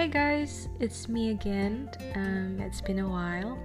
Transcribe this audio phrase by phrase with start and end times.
[0.00, 1.92] Hey guys, it's me again.
[2.16, 3.60] Um, it's been a while.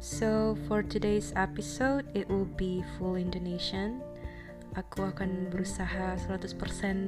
[0.00, 4.00] So for today's episode, it will be full Indonesian.
[4.80, 6.56] Aku akan berusaha 100%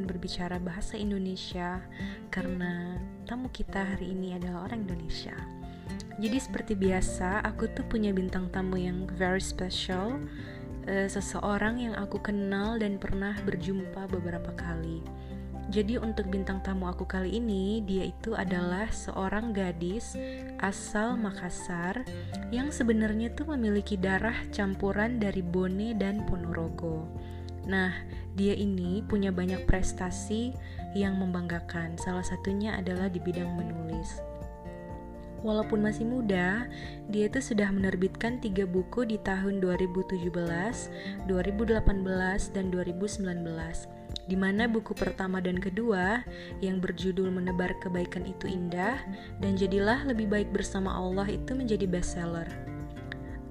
[0.04, 1.80] berbicara bahasa Indonesia
[2.28, 5.32] karena tamu kita hari ini adalah orang Indonesia.
[6.20, 10.20] Jadi seperti biasa, aku tuh punya bintang tamu yang very special,
[10.84, 15.00] uh, seseorang yang aku kenal dan pernah berjumpa beberapa kali.
[15.66, 20.14] Jadi untuk bintang tamu aku kali ini, dia itu adalah seorang gadis
[20.62, 22.06] asal Makassar
[22.54, 27.10] yang sebenarnya tuh memiliki darah campuran dari Bone dan Ponorogo.
[27.66, 27.90] Nah,
[28.38, 30.54] dia ini punya banyak prestasi
[30.94, 31.98] yang membanggakan.
[31.98, 34.22] Salah satunya adalah di bidang menulis.
[35.42, 36.70] Walaupun masih muda,
[37.10, 40.30] dia itu sudah menerbitkan tiga buku di tahun 2017,
[41.26, 43.95] 2018, dan 2019
[44.26, 46.26] di mana buku pertama dan kedua
[46.58, 48.98] yang berjudul Menebar Kebaikan Itu Indah
[49.38, 52.46] dan Jadilah Lebih Baik Bersama Allah itu menjadi bestseller.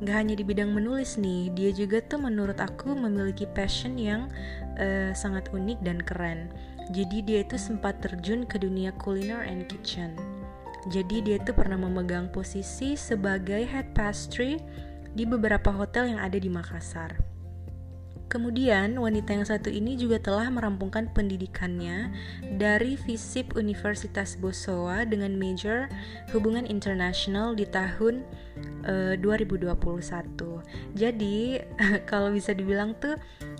[0.03, 4.27] Gak hanya di bidang menulis nih, dia juga tuh menurut aku memiliki passion yang
[4.75, 6.51] uh, sangat unik dan keren.
[6.91, 10.13] Jadi dia itu sempat terjun ke dunia kuliner and kitchen.
[10.91, 14.61] Jadi dia tuh pernah memegang posisi sebagai head pastry
[15.15, 17.34] di beberapa hotel yang ada di Makassar.
[18.25, 22.09] Kemudian, wanita yang satu ini juga telah merampungkan pendidikannya
[22.57, 25.85] dari FISIP Universitas Bosowa dengan major
[26.33, 28.25] Hubungan Internasional di tahun
[28.89, 29.77] uh, eh, 2021.
[30.97, 31.61] Jadi,
[32.09, 33.13] kalau bisa dibilang tuh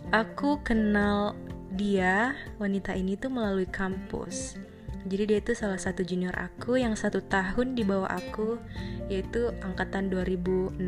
[0.10, 1.38] aku kenal
[1.78, 4.58] dia, wanita ini tuh melalui kampus.
[5.06, 8.58] Jadi dia itu salah satu junior aku yang satu tahun di bawah aku,
[9.14, 10.82] yaitu angkatan 2016.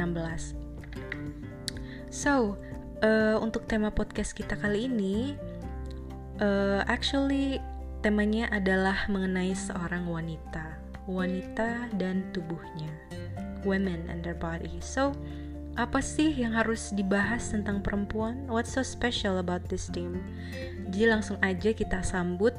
[2.10, 2.58] So,
[3.02, 5.38] uh, untuk tema podcast kita kali ini,
[6.42, 7.62] uh, actually
[8.02, 12.90] temanya adalah mengenai seorang wanita, wanita dan tubuhnya,
[13.66, 14.82] women and their body.
[14.82, 15.14] So,
[15.78, 18.50] apa sih yang harus dibahas tentang perempuan?
[18.50, 20.22] What's so special about this theme?
[20.90, 22.54] Jadi langsung aja kita sambut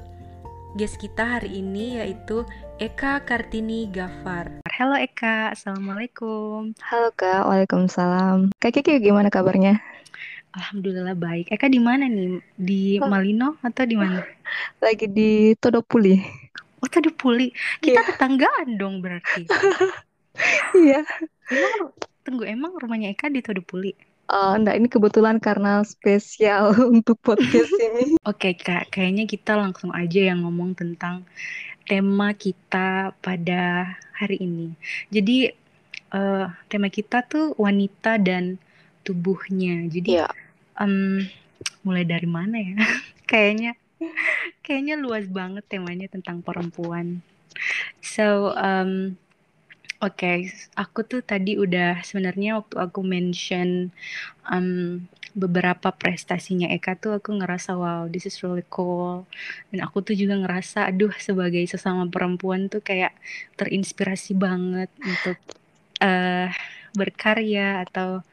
[0.78, 2.47] guest kita hari ini yaitu
[2.78, 4.62] Eka Kartini Gafar.
[4.71, 6.78] Halo Eka, Assalamualaikum.
[6.78, 8.54] Halo Kak, Waalaikumsalam.
[8.62, 9.82] Kak Kiki gimana kabarnya?
[10.58, 11.54] Alhamdulillah baik.
[11.54, 12.42] Eka di mana nih?
[12.58, 12.98] Di.
[12.98, 14.26] Malino atau di mana?
[14.82, 16.19] Lagi di Todopuli.
[16.82, 17.54] Oh Todopuli.
[17.78, 18.06] Kita yeah.
[18.10, 19.47] tetanggaan dong berarti.
[20.70, 21.02] Iya.
[21.50, 21.91] emang
[22.22, 23.91] tunggu emang rumahnya Eka di Todopuli?
[24.30, 28.14] Uh, enggak, ini kebetulan karena spesial untuk podcast ini.
[28.22, 28.94] Oke, okay, Kak.
[28.94, 31.26] Kayaknya kita langsung aja yang ngomong tentang
[31.91, 34.78] tema kita pada hari ini.
[35.10, 35.50] Jadi,
[36.14, 38.62] uh, tema kita tuh wanita dan
[39.02, 39.91] tubuhnya.
[39.91, 40.30] Jadi yeah.
[40.78, 41.27] Um,
[41.83, 42.78] mulai dari mana ya?
[43.31, 43.77] kayaknya
[44.62, 47.21] kayaknya luas banget temanya tentang perempuan.
[47.99, 49.19] So um,
[49.99, 50.55] oke, okay.
[50.78, 53.91] aku tuh tadi udah sebenarnya waktu aku mention
[54.47, 55.03] um,
[55.37, 59.22] beberapa prestasinya Eka tuh aku ngerasa wow this is really cool
[59.71, 63.15] dan aku tuh juga ngerasa aduh sebagai sesama perempuan tuh kayak
[63.55, 65.39] terinspirasi banget untuk
[66.03, 66.49] uh,
[66.97, 68.27] berkarya atau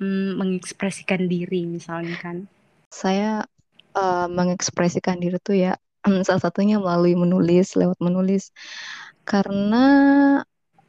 [0.00, 2.48] mm, mengekspresikan diri misalnya kan?
[2.90, 3.44] Saya
[3.94, 5.72] uh, mengekspresikan diri tuh ya
[6.26, 8.50] salah satunya melalui menulis, lewat menulis.
[9.28, 9.86] Karena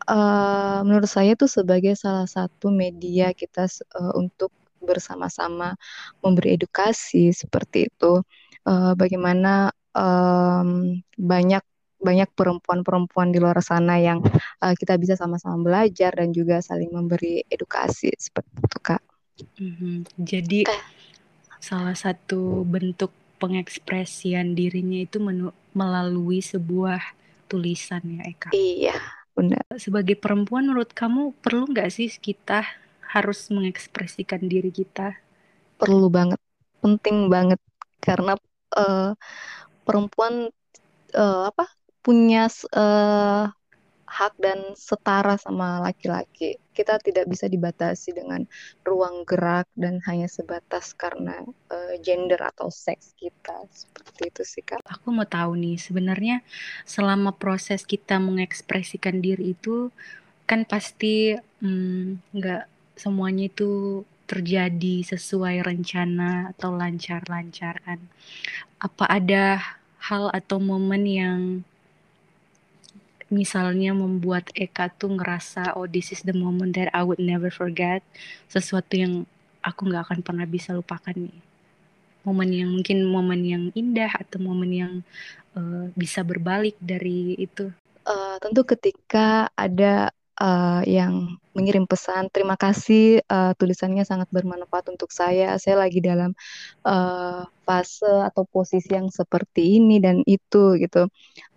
[0.08, 3.68] uh, menurut saya itu sebagai salah satu media kita
[4.00, 4.50] uh, untuk
[4.82, 5.78] bersama-sama
[6.26, 8.24] memberi edukasi seperti itu.
[8.62, 11.62] Uh, bagaimana um, banyak
[12.02, 14.20] banyak perempuan-perempuan di luar sana yang
[14.60, 19.02] uh, kita bisa sama-sama belajar dan juga saling memberi edukasi seperti itu kak.
[19.62, 19.96] Mm-hmm.
[20.22, 20.84] Jadi eh.
[21.62, 27.02] salah satu bentuk pengekspresian dirinya itu menu- melalui sebuah
[27.50, 28.50] tulisan ya Eka.
[28.54, 28.98] Iya
[29.34, 29.64] benar.
[29.80, 32.68] Sebagai perempuan menurut kamu perlu nggak sih kita
[33.12, 35.18] harus mengekspresikan diri kita?
[35.82, 36.40] Perlu banget,
[36.80, 37.58] penting banget
[37.98, 38.38] karena
[38.78, 39.18] uh,
[39.84, 40.54] perempuan
[41.18, 41.66] uh, apa
[42.02, 43.50] punya uh,
[44.12, 46.60] hak dan setara sama laki-laki.
[46.76, 48.44] Kita tidak bisa dibatasi dengan
[48.84, 51.40] ruang gerak dan hanya sebatas karena
[51.72, 53.64] uh, gender atau seks kita.
[53.72, 54.84] Seperti itu sih, Kak.
[54.84, 56.44] Aku mau tahu nih, sebenarnya
[56.84, 59.88] selama proses kita mengekspresikan diri itu
[60.44, 68.00] kan pasti hmm, nggak hmm, semuanya itu terjadi sesuai rencana atau lancar-lancar kan.
[68.84, 69.64] Apa ada
[70.04, 71.40] hal atau momen yang
[73.32, 78.04] misalnya membuat Eka tuh ngerasa oh this is the moment that I would never forget
[78.52, 79.14] sesuatu yang
[79.64, 81.40] aku nggak akan pernah bisa lupakan nih.
[82.22, 84.94] Momen yang mungkin momen yang indah atau momen yang
[85.58, 87.74] uh, bisa berbalik dari itu.
[88.06, 95.14] Uh, tentu ketika ada uh, yang mengirim pesan, terima kasih uh, tulisannya sangat bermanfaat untuk
[95.14, 95.54] saya.
[95.62, 96.34] Saya lagi dalam
[96.88, 101.06] uh, fase atau posisi yang seperti ini dan itu gitu.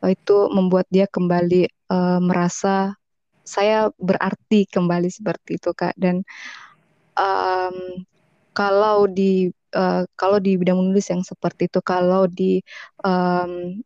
[0.04, 2.92] Uh, itu membuat dia kembali uh, merasa
[3.44, 5.96] saya berarti kembali seperti itu kak.
[5.96, 6.20] Dan
[7.16, 8.04] um,
[8.52, 12.60] kalau di uh, kalau di bidang menulis yang seperti itu, kalau di
[13.00, 13.80] um,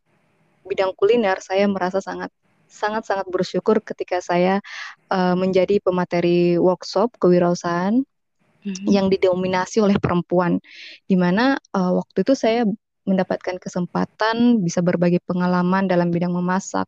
[0.69, 2.29] bidang kuliner saya merasa sangat
[2.69, 4.61] sangat-sangat bersyukur ketika saya
[5.09, 8.05] uh, menjadi pemateri workshop kewirausahaan
[8.63, 8.87] mm-hmm.
[8.87, 10.61] yang didominasi oleh perempuan,
[11.09, 12.63] di mana uh, waktu itu saya
[13.09, 16.85] mendapatkan kesempatan bisa berbagi pengalaman dalam bidang memasak,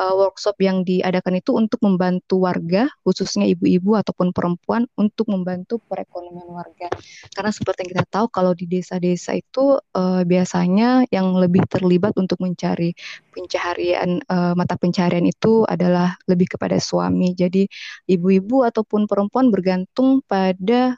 [0.00, 6.48] uh, workshop yang diadakan itu untuk membantu warga, khususnya ibu-ibu ataupun perempuan, untuk membantu perekonomian
[6.48, 6.88] warga.
[7.36, 12.40] Karena seperti yang kita tahu, kalau di desa-desa itu uh, biasanya yang lebih terlibat untuk
[12.40, 12.96] mencari
[13.36, 17.36] pencaharian uh, mata pencaharian itu adalah lebih kepada suami.
[17.36, 17.68] Jadi
[18.08, 20.96] ibu-ibu ataupun perempuan bergantung pada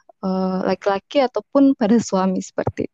[0.63, 2.92] laki-laki uh, ataupun pada suami seperti.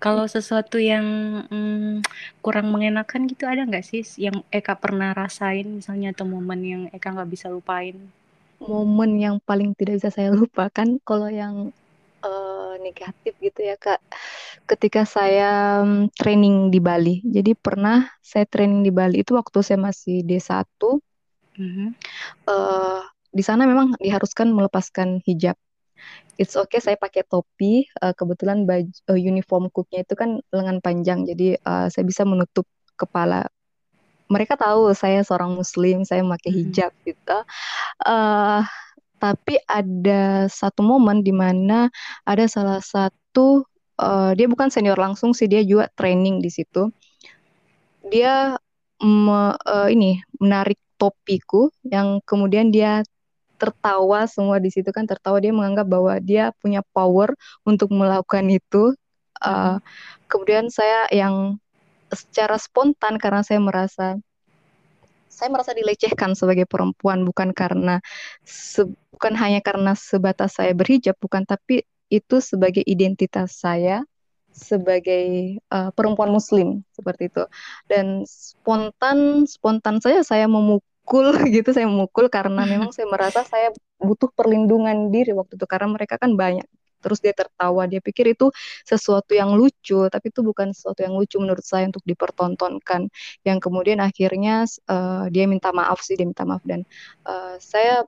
[0.00, 1.04] Kalau sesuatu yang
[1.44, 2.00] mm,
[2.40, 7.12] kurang mengenakan gitu ada nggak sih yang Eka pernah rasain misalnya atau momen yang Eka
[7.12, 8.00] nggak bisa lupain?
[8.64, 11.68] Momen yang paling tidak bisa saya lupakan kalau yang
[12.24, 14.00] uh, negatif gitu ya Kak.
[14.64, 17.20] Ketika saya um, training di Bali.
[17.20, 20.64] Jadi pernah saya training di Bali itu waktu saya masih D1.
[21.60, 21.88] Mm -hmm.
[22.48, 25.60] uh, di sana memang diharuskan melepaskan hijab
[26.40, 27.84] it's okay saya pakai topi.
[28.00, 32.64] Uh, kebetulan baju uh, uniform cooknya itu kan lengan panjang jadi uh, saya bisa menutup
[32.96, 33.48] kepala.
[34.30, 37.08] Mereka tahu saya seorang muslim saya memakai hijab mm-hmm.
[37.12, 37.38] gitu.
[38.06, 38.62] Uh,
[39.20, 41.92] tapi ada satu momen di mana
[42.24, 43.68] ada salah satu
[44.00, 46.88] uh, dia bukan senior langsung sih dia juga training di situ.
[48.08, 48.56] Dia
[49.04, 53.04] me, uh, ini menarik topiku yang kemudian dia
[53.60, 55.36] tertawa semua di situ kan tertawa.
[55.38, 57.36] Dia menganggap bahwa dia punya power
[57.68, 58.96] untuk melakukan itu.
[59.40, 59.76] Uh,
[60.28, 61.60] kemudian saya yang
[62.12, 64.18] secara spontan karena saya merasa
[65.30, 68.02] saya merasa dilecehkan sebagai perempuan bukan karena
[68.44, 68.84] se,
[69.14, 74.04] bukan hanya karena sebatas saya berhijab bukan tapi itu sebagai identitas saya
[74.50, 77.46] sebagai uh, perempuan muslim seperti itu.
[77.86, 83.72] Dan spontan spontan saja saya memukul memukul gitu saya memukul karena memang saya merasa saya
[84.00, 86.66] butuh perlindungan diri waktu itu karena mereka kan banyak.
[87.00, 88.52] Terus dia tertawa dia pikir itu
[88.84, 93.08] sesuatu yang lucu tapi itu bukan sesuatu yang lucu menurut saya untuk dipertontonkan.
[93.40, 96.60] Yang kemudian akhirnya uh, dia minta maaf sih dia minta maaf.
[96.60, 96.84] Dan
[97.24, 98.04] uh, saya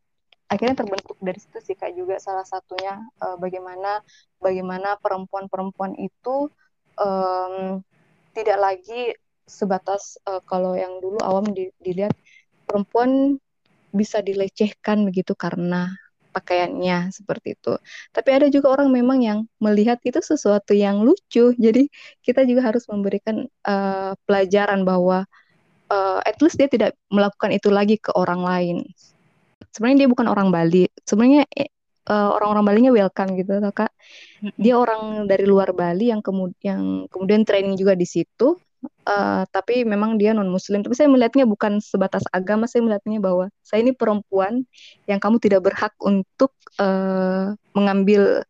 [0.53, 4.05] akhirnya terbentuk dari situ sih kak juga salah satunya uh, bagaimana
[4.37, 6.53] bagaimana perempuan-perempuan itu
[7.01, 7.81] um,
[8.37, 9.17] tidak lagi
[9.49, 12.13] sebatas uh, kalau yang dulu awam di, dilihat
[12.73, 13.37] perempuan
[13.93, 15.93] bisa dilecehkan begitu karena
[16.33, 17.77] pakaiannya seperti itu.
[18.09, 21.53] Tapi ada juga orang memang yang melihat itu sesuatu yang lucu.
[21.53, 21.93] Jadi
[22.25, 25.29] kita juga harus memberikan uh, pelajaran bahwa
[25.93, 28.77] uh, at least dia tidak melakukan itu lagi ke orang lain.
[29.77, 30.89] Sebenarnya dia bukan orang Bali.
[31.05, 31.45] Sebenarnya
[32.09, 33.93] uh, orang-orang Balinya welcome gitu, kak.
[34.57, 38.57] Dia orang dari luar Bali yang kemudian kemudian training juga di situ
[39.07, 43.47] uh, tapi memang dia non muslim tapi saya melihatnya bukan sebatas agama saya melihatnya bahwa
[43.63, 44.67] saya ini perempuan
[45.07, 46.53] yang kamu tidak berhak untuk
[46.83, 48.43] uh, mengambil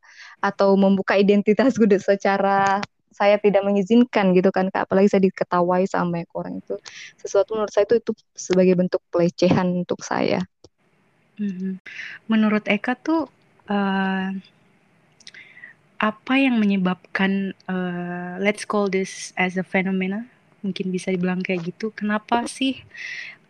[0.43, 6.65] atau membuka identitas gue secara saya tidak mengizinkan gitu kan apalagi saya diketawai sama orang
[6.65, 6.81] itu.
[7.21, 10.41] Sesuatu menurut saya itu itu sebagai bentuk pelecehan untuk saya.
[11.33, 11.81] Mm-hmm.
[12.29, 13.25] menurut Eka tuh
[13.67, 14.29] uh,
[16.03, 20.27] apa yang menyebabkan uh, let's call this as a phenomena?
[20.67, 21.95] Mungkin bisa dibilang kayak gitu.
[21.95, 22.83] Kenapa sih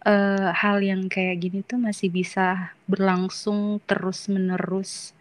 [0.05, 5.17] uh, hal yang kayak gini tuh masih bisa berlangsung terus menerus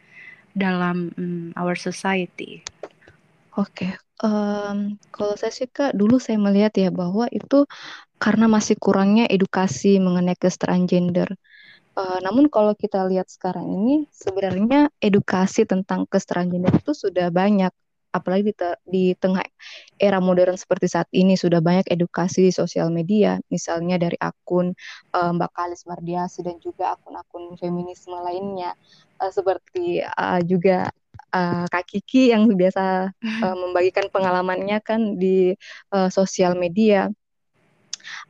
[0.52, 2.68] dalam um, our society?
[3.56, 3.92] Oke okay.
[4.24, 7.68] um, kalau saya sih kak dulu saya melihat ya bahwa itu
[8.16, 11.36] karena masih kurangnya edukasi mengenai kesetaraan gender
[11.92, 17.72] Uh, namun kalau kita lihat sekarang ini sebenarnya edukasi tentang kesetaraan gender itu sudah banyak.
[18.12, 19.40] Apalagi di, di tengah
[19.96, 23.40] era modern seperti saat ini sudah banyak edukasi di sosial media.
[23.48, 24.76] Misalnya dari akun
[25.16, 28.76] uh, Mbak Kalis Mardiasi dan juga akun-akun feminisme lainnya.
[29.16, 30.92] Uh, seperti uh, juga
[31.32, 35.56] uh, Kak Kiki yang biasa uh, membagikan pengalamannya kan di
[35.96, 37.08] uh, sosial media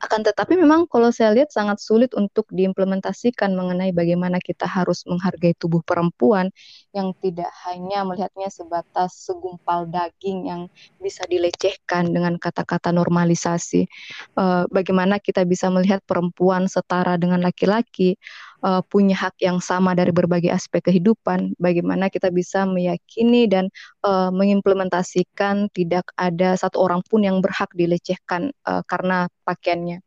[0.04, 5.56] Akan tetapi memang kalau saya lihat sangat sulit untuk diimplementasikan mengenai bagaimana kita harus menghargai
[5.58, 6.50] tubuh perempuan
[6.92, 10.62] yang tidak hanya melihatnya sebatas segumpal daging yang
[11.00, 13.88] bisa dilecehkan dengan kata-kata normalisasi.
[14.36, 18.20] Uh, bagaimana kita bisa melihat perempuan setara dengan laki-laki,
[18.62, 23.68] uh, punya hak yang sama dari berbagai aspek kehidupan, bagaimana kita bisa meyakini dan
[24.06, 30.02] uh, mengimplementasikan tidak ada satu orang pun yang berhak dilecehkan uh, karena pakaiannya.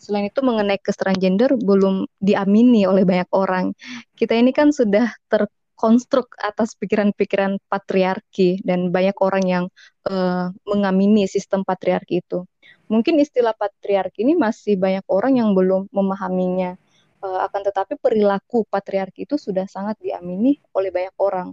[0.00, 3.76] Selain itu mengenai kesetaraan gender belum diamini oleh banyak orang.
[4.16, 9.64] Kita ini kan sudah terkonstruk atas pikiran-pikiran patriarki dan banyak orang yang
[10.08, 12.48] uh, mengamini sistem patriarki itu.
[12.88, 16.80] Mungkin istilah patriarki ini masih banyak orang yang belum memahaminya
[17.20, 21.52] Uh, akan tetapi perilaku patriarki itu sudah sangat diamini oleh banyak orang.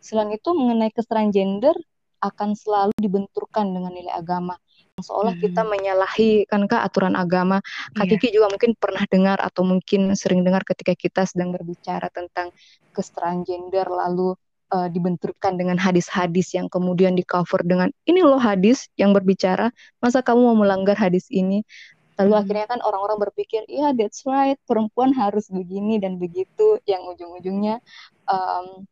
[0.00, 1.76] Selain itu mengenai kesetaraan gender
[2.22, 4.56] akan selalu dibenturkan dengan nilai agama.
[4.96, 5.42] Seolah hmm.
[5.42, 7.58] kita menyalahi kan kak aturan agama.
[7.92, 8.16] Kak yeah.
[8.16, 12.54] Kiki juga mungkin pernah dengar atau mungkin sering dengar ketika kita sedang berbicara tentang
[12.94, 14.38] kesetaraan gender lalu
[14.72, 19.68] uh, dibenturkan dengan hadis-hadis yang kemudian di cover dengan ini loh hadis yang berbicara
[20.00, 21.66] masa kamu mau melanggar hadis ini
[22.20, 22.40] Lalu hmm.
[22.44, 27.80] akhirnya kan orang-orang berpikir, iya yeah, that's right, perempuan harus begini dan begitu, yang ujung-ujungnya
[28.28, 28.84] um,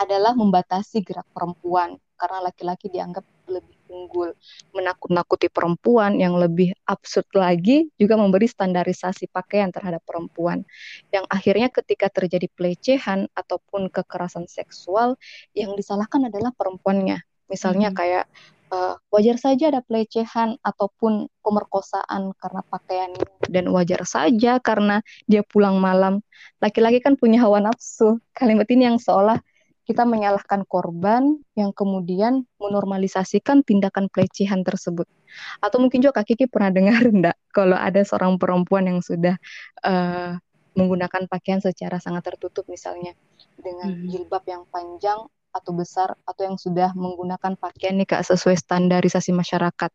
[0.00, 4.30] adalah membatasi gerak perempuan karena laki-laki dianggap lebih unggul,
[4.72, 10.62] menakut-nakuti perempuan yang lebih absurd lagi juga memberi standarisasi pakaian terhadap perempuan
[11.10, 15.18] yang akhirnya ketika terjadi pelecehan ataupun kekerasan seksual
[15.52, 17.20] yang disalahkan adalah perempuannya.
[17.50, 17.96] Misalnya hmm.
[17.98, 18.24] kayak
[18.72, 25.76] uh, wajar saja ada pelecehan ataupun pemerkosaan karena pakaiannya dan wajar saja karena dia pulang
[25.78, 26.24] malam.
[26.58, 28.18] Laki-laki kan punya hawa nafsu.
[28.32, 29.38] Kalimat ini yang seolah
[29.82, 35.10] kita menyalahkan korban yang kemudian menormalisasikan tindakan pelecehan tersebut.
[35.58, 39.36] Atau mungkin juga Kak Kiki pernah dengar enggak kalau ada seorang perempuan yang sudah
[39.84, 40.38] uh,
[40.72, 43.12] menggunakan pakaian secara sangat tertutup misalnya
[43.60, 44.08] dengan hmm.
[44.08, 49.90] jilbab yang panjang atau besar atau yang sudah menggunakan pakaian nih kak sesuai standarisasi masyarakat.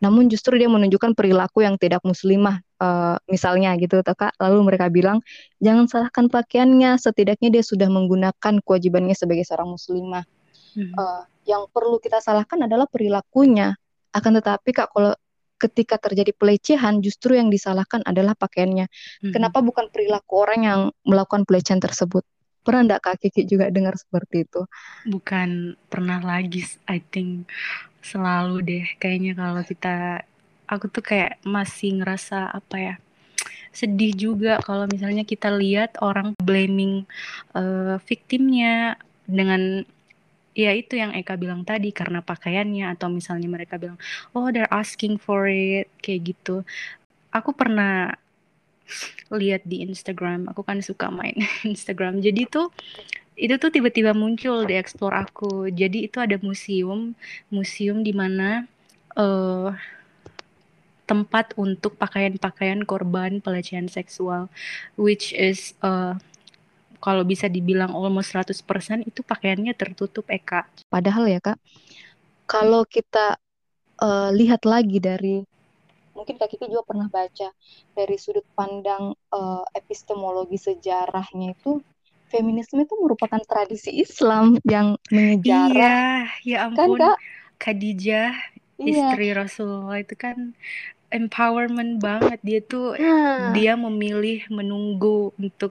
[0.00, 4.32] Namun justru dia menunjukkan perilaku yang tidak muslimah uh, misalnya gitu kak.
[4.40, 5.20] Lalu mereka bilang
[5.60, 10.24] jangan salahkan pakaiannya, setidaknya dia sudah menggunakan kewajibannya sebagai seorang muslimah.
[10.74, 10.90] Hmm.
[10.96, 13.76] Uh, yang perlu kita salahkan adalah perilakunya.
[14.10, 15.12] Akan tetapi kak kalau
[15.60, 18.88] ketika terjadi pelecehan justru yang disalahkan adalah pakaiannya.
[18.88, 19.32] Hmm.
[19.32, 22.24] Kenapa bukan perilaku orang yang melakukan pelecehan tersebut?
[22.64, 24.64] Pernah enggak Kak Kiki juga dengar seperti itu?
[25.04, 27.44] Bukan pernah lagi, I think
[28.00, 28.84] selalu deh.
[28.96, 30.24] Kayaknya kalau kita,
[30.64, 32.94] aku tuh kayak masih ngerasa apa ya,
[33.74, 37.04] sedih juga kalau misalnya kita lihat orang blaming
[37.58, 39.82] uh, victimnya dengan
[40.54, 43.98] ya itu yang Eka bilang tadi karena pakaiannya atau misalnya mereka bilang
[44.38, 46.62] oh they're asking for it kayak gitu
[47.34, 48.14] aku pernah
[49.32, 50.50] lihat di Instagram.
[50.52, 51.34] Aku kan suka main
[51.72, 52.20] Instagram.
[52.20, 52.68] Jadi tuh
[53.34, 55.68] itu tuh tiba-tiba muncul di explore aku.
[55.72, 57.12] Jadi itu ada museum
[57.50, 58.64] museum di mana
[59.18, 59.74] uh,
[61.04, 64.48] tempat untuk pakaian-pakaian korban pelecehan seksual
[64.96, 66.16] which is uh,
[67.04, 68.56] kalau bisa dibilang almost 100%
[69.04, 70.64] itu pakaiannya tertutup Eka.
[70.88, 71.60] Padahal ya Kak,
[72.48, 73.36] kalau kita
[74.00, 75.44] uh, lihat lagi dari
[76.24, 77.52] mungkin Kak Kiki juga pernah baca
[77.92, 81.84] dari sudut pandang uh, epistemologi sejarahnya itu
[82.32, 86.32] feminisme itu merupakan tradisi Islam yang menyejarah.
[86.40, 86.96] Iya, ya kan, ampun.
[86.96, 87.18] Kan, Kak?
[87.60, 88.32] Khadijah,
[88.80, 88.88] iya.
[88.88, 90.56] istri Rasulullah itu kan
[91.14, 93.54] empowerment banget dia tuh hmm.
[93.54, 95.70] dia memilih menunggu untuk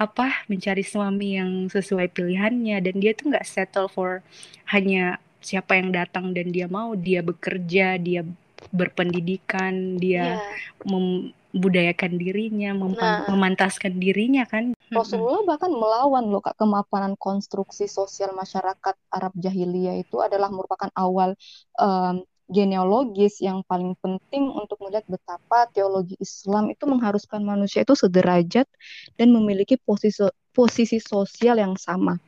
[0.00, 4.24] apa mencari suami yang sesuai pilihannya dan dia tuh nggak settle for
[4.72, 8.24] hanya siapa yang datang dan dia mau dia bekerja dia
[8.68, 10.38] berpendidikan, dia yeah.
[10.84, 14.76] membudayakan dirinya, mem nah, memantaskan dirinya kan.
[14.92, 21.38] Rasulullah bahkan melawan loh kak kemapanan konstruksi sosial masyarakat Arab jahiliyah itu adalah merupakan awal
[21.78, 28.66] um, genealogis yang paling penting untuk melihat betapa teologi Islam itu mengharuskan manusia itu sederajat
[29.14, 32.18] dan memiliki posisi posisi sosial yang sama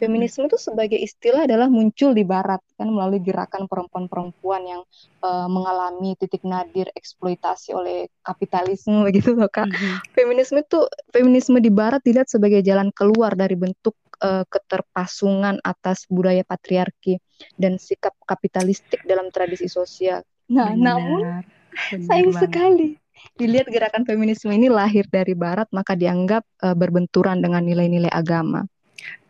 [0.00, 4.82] feminisme itu sebagai istilah adalah muncul di barat kan melalui gerakan perempuan-perempuan yang
[5.20, 9.68] uh, mengalami titik nadir eksploitasi oleh kapitalisme begitu loh Kak.
[9.68, 9.94] Mm-hmm.
[10.16, 10.80] Feminisme itu
[11.12, 13.92] feminisme di barat dilihat sebagai jalan keluar dari bentuk
[14.24, 17.20] uh, keterpasungan atas budaya patriarki
[17.60, 20.24] dan sikap kapitalistik dalam tradisi sosial.
[20.48, 21.44] Nah, benar, namun benar
[21.88, 22.42] sayang banget.
[22.42, 22.88] sekali
[23.36, 28.64] dilihat gerakan feminisme ini lahir dari barat maka dianggap uh, berbenturan dengan nilai-nilai agama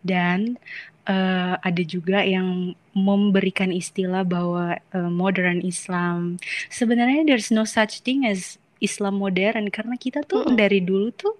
[0.00, 0.56] dan
[1.06, 6.40] uh, ada juga yang memberikan istilah bahwa uh, modern Islam
[6.72, 10.56] sebenarnya there's no such thing as Islam modern karena kita tuh mm -hmm.
[10.58, 11.34] dari dulu tuh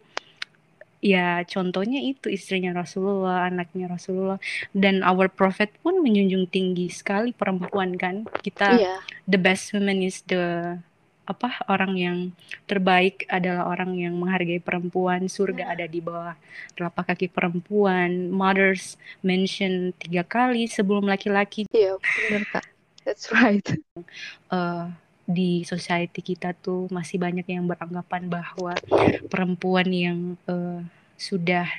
[1.01, 4.37] ya contohnya itu istrinya Rasulullah, anaknya Rasulullah
[4.77, 8.29] dan our prophet pun menjunjung tinggi sekali perempuan kan.
[8.45, 9.01] Kita yeah.
[9.25, 10.77] the best woman is the
[11.31, 12.19] apa orang yang
[12.67, 15.73] terbaik adalah orang yang menghargai perempuan surga yeah.
[15.79, 16.35] ada di bawah
[16.75, 21.71] telapak kaki perempuan mothers mention tiga kali sebelum laki-laki.
[21.71, 21.97] Iya yeah,
[22.27, 22.65] benar kak.
[23.07, 23.65] That's right.
[24.51, 24.91] Uh,
[25.31, 28.75] di society kita tuh masih banyak yang beranggapan bahwa
[29.31, 30.19] perempuan yang
[30.51, 30.83] uh,
[31.15, 31.71] sudah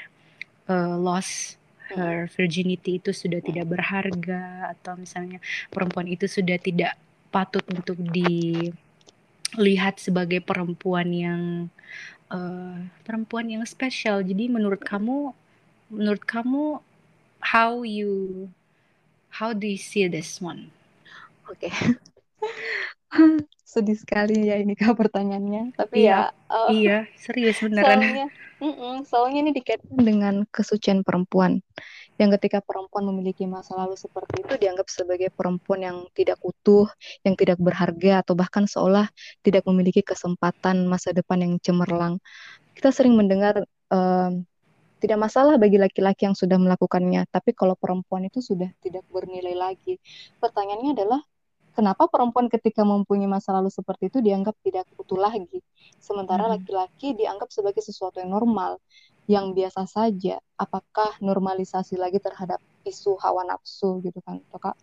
[0.71, 1.59] uh, lost
[1.91, 6.95] her virginity itu sudah tidak berharga atau misalnya perempuan itu sudah tidak
[7.31, 8.71] patut untuk di
[9.59, 11.43] lihat sebagai perempuan yang
[12.31, 14.23] uh, perempuan yang spesial.
[14.23, 15.35] Jadi menurut kamu,
[15.91, 16.79] menurut kamu,
[17.43, 18.47] how you,
[19.33, 20.71] how do you see this one?
[21.51, 21.73] Oke, okay.
[23.71, 25.75] sedih sekali ya ini kak pertanyaannya.
[25.75, 27.99] Tapi iya, ya, uh, iya serius beneran.
[28.03, 28.27] Soalnya,
[28.61, 31.59] mm -mm, soalnya ini dikaitkan dengan kesucian perempuan
[32.21, 36.85] yang ketika perempuan memiliki masa lalu seperti itu dianggap sebagai perempuan yang tidak utuh,
[37.25, 39.09] yang tidak berharga, atau bahkan seolah
[39.41, 42.21] tidak memiliki kesempatan masa depan yang cemerlang.
[42.77, 44.45] Kita sering mendengar um,
[45.01, 49.97] tidak masalah bagi laki-laki yang sudah melakukannya, tapi kalau perempuan itu sudah tidak bernilai lagi.
[50.37, 51.25] Pertanyaannya adalah,
[51.73, 55.57] kenapa perempuan ketika mempunyai masa lalu seperti itu dianggap tidak utuh lagi,
[55.97, 56.53] sementara hmm.
[56.53, 58.77] laki-laki dianggap sebagai sesuatu yang normal
[59.29, 64.77] yang biasa saja, apakah normalisasi lagi terhadap isu hawa nafsu gitu kan, toh kak?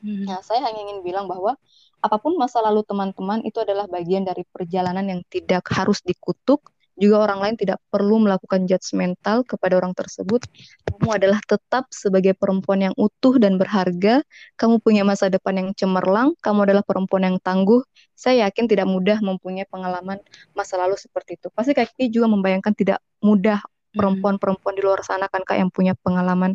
[0.00, 0.24] Hmm.
[0.24, 1.56] Nah, saya hanya ingin bilang bahwa
[2.00, 6.72] apa pun masa lalu teman-teman itu adalah bagian dari perjalanan yang tidak harus dikutuk.
[7.00, 10.44] Juga orang lain tidak perlu melakukan judgmental kepada orang tersebut.
[10.84, 14.20] Kamu adalah tetap sebagai perempuan yang utuh dan berharga.
[14.60, 16.36] Kamu punya masa depan yang cemerlang.
[16.44, 17.80] Kamu adalah perempuan yang tangguh.
[18.12, 20.20] Saya yakin tidak mudah mempunyai pengalaman
[20.52, 21.48] masa lalu seperti itu.
[21.56, 23.64] Pasti kaki juga membayangkan tidak mudah.
[23.94, 26.54] Perempuan-perempuan di luar sana kan kak yang punya pengalaman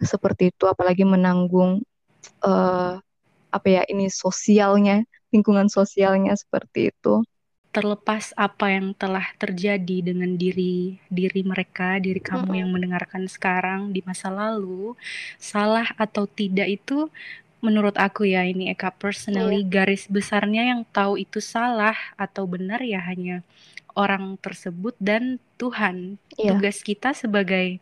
[0.00, 1.80] seperti itu apalagi menanggung
[2.44, 3.00] uh,
[3.54, 7.24] apa ya ini sosialnya lingkungan sosialnya seperti itu
[7.74, 12.60] terlepas apa yang telah terjadi dengan diri diri mereka diri kamu -hmm.
[12.62, 14.94] yang mendengarkan sekarang di masa lalu
[15.42, 17.10] salah atau tidak itu
[17.58, 19.70] menurut aku ya ini Eka personally yeah.
[19.82, 23.40] garis besarnya yang tahu itu salah atau benar ya hanya
[23.94, 26.18] orang tersebut dan Tuhan.
[26.34, 26.54] Yeah.
[26.54, 27.78] Tugas kita sebagai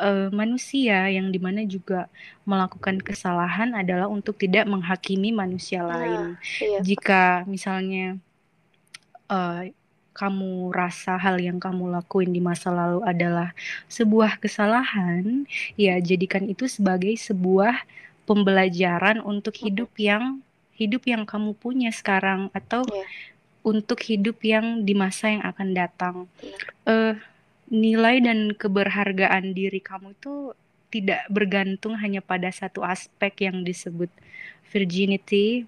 [0.00, 2.08] uh, manusia yang di mana juga
[2.44, 6.22] melakukan kesalahan adalah untuk tidak menghakimi manusia nah, lain.
[6.60, 6.80] Iya.
[6.84, 8.20] Jika misalnya
[9.32, 9.68] uh,
[10.16, 13.52] kamu rasa hal yang kamu lakuin di masa lalu adalah
[13.88, 15.44] sebuah kesalahan,
[15.76, 17.84] ya jadikan itu sebagai sebuah
[18.24, 20.40] pembelajaran untuk hidup yang
[20.76, 23.08] hidup yang kamu punya sekarang atau yeah
[23.66, 26.16] untuk hidup yang di masa yang akan datang.
[26.86, 27.18] Uh,
[27.66, 30.54] nilai dan keberhargaan diri kamu itu
[30.94, 34.06] tidak bergantung hanya pada satu aspek yang disebut
[34.70, 35.66] virginity.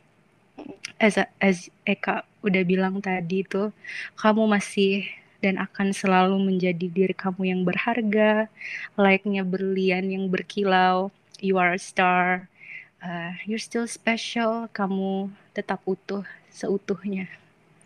[1.02, 3.74] As, as Eka udah bilang tadi itu,
[4.14, 5.10] kamu masih
[5.42, 8.46] dan akan selalu menjadi diri kamu yang berharga,
[8.94, 11.10] layaknya berlian yang berkilau.
[11.42, 12.50] You are a star.
[12.98, 14.66] Uh, you're still special.
[14.74, 17.30] Kamu tetap utuh seutuhnya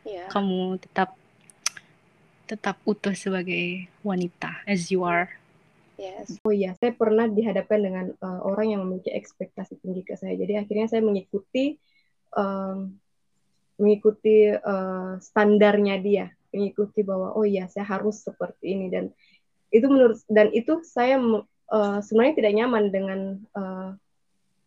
[0.06, 0.28] yeah.
[0.30, 1.14] kamu tetap
[2.46, 5.30] tetap utuh sebagai wanita as you are.
[5.96, 6.36] Yes.
[6.42, 10.34] Oh iya, saya pernah dihadapkan dengan uh, orang yang memiliki ekspektasi tinggi ke saya.
[10.34, 11.78] Jadi akhirnya saya mengikuti
[12.34, 12.92] um,
[13.78, 19.14] mengikuti uh, standarnya dia, mengikuti bahwa oh iya saya harus seperti ini dan
[19.72, 21.16] itu menurut dan itu saya
[21.72, 23.20] uh, sebenarnya tidak nyaman dengan
[23.56, 23.96] uh,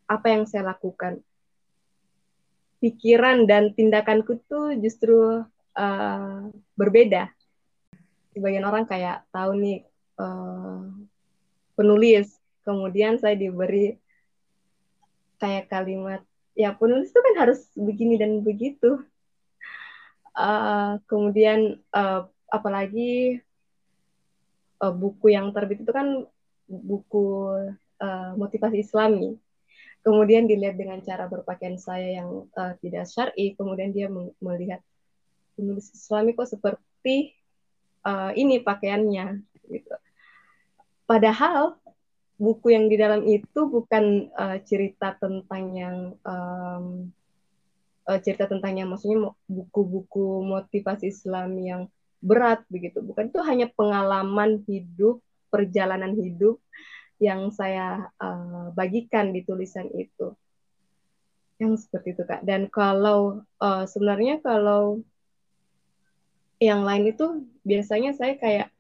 [0.09, 1.21] apa yang saya lakukan
[2.79, 5.43] pikiran dan tindakanku tuh justru
[5.75, 6.39] uh,
[6.75, 7.31] berbeda.
[8.35, 9.87] Sebagian orang kayak tahu nih
[10.19, 10.83] uh,
[11.75, 12.35] penulis,
[12.67, 13.95] kemudian saya diberi
[15.39, 16.23] kayak kalimat,
[16.55, 19.03] ya penulis itu kan harus begini dan begitu.
[20.35, 23.39] Uh, kemudian uh, apalagi
[24.83, 26.27] uh, buku yang terbit itu kan
[26.67, 27.55] buku
[28.03, 29.39] uh, motivasi Islami
[30.05, 34.05] kemudian dilihat dengan cara berpakaian saya yang uh, tidak syar'i, kemudian dia
[34.37, 34.85] melihat
[35.57, 37.33] penulis Islami kok seperti
[38.05, 39.95] uh, ini pakaiannya, gitu.
[41.09, 41.81] Padahal
[42.37, 47.09] buku yang di dalam itu bukan uh, cerita tentang yang um,
[48.05, 51.81] uh, cerita tentang yang maksudnya buku-buku motivasi Islam yang
[52.21, 55.17] berat begitu, bukan itu hanya pengalaman hidup,
[55.49, 56.61] perjalanan hidup
[57.21, 60.35] yang saya uh, bagikan di tulisan itu.
[61.61, 62.43] Yang seperti itu kak.
[62.43, 64.99] Dan kalau uh, sebenarnya kalau
[66.59, 68.71] yang lain itu biasanya saya kayak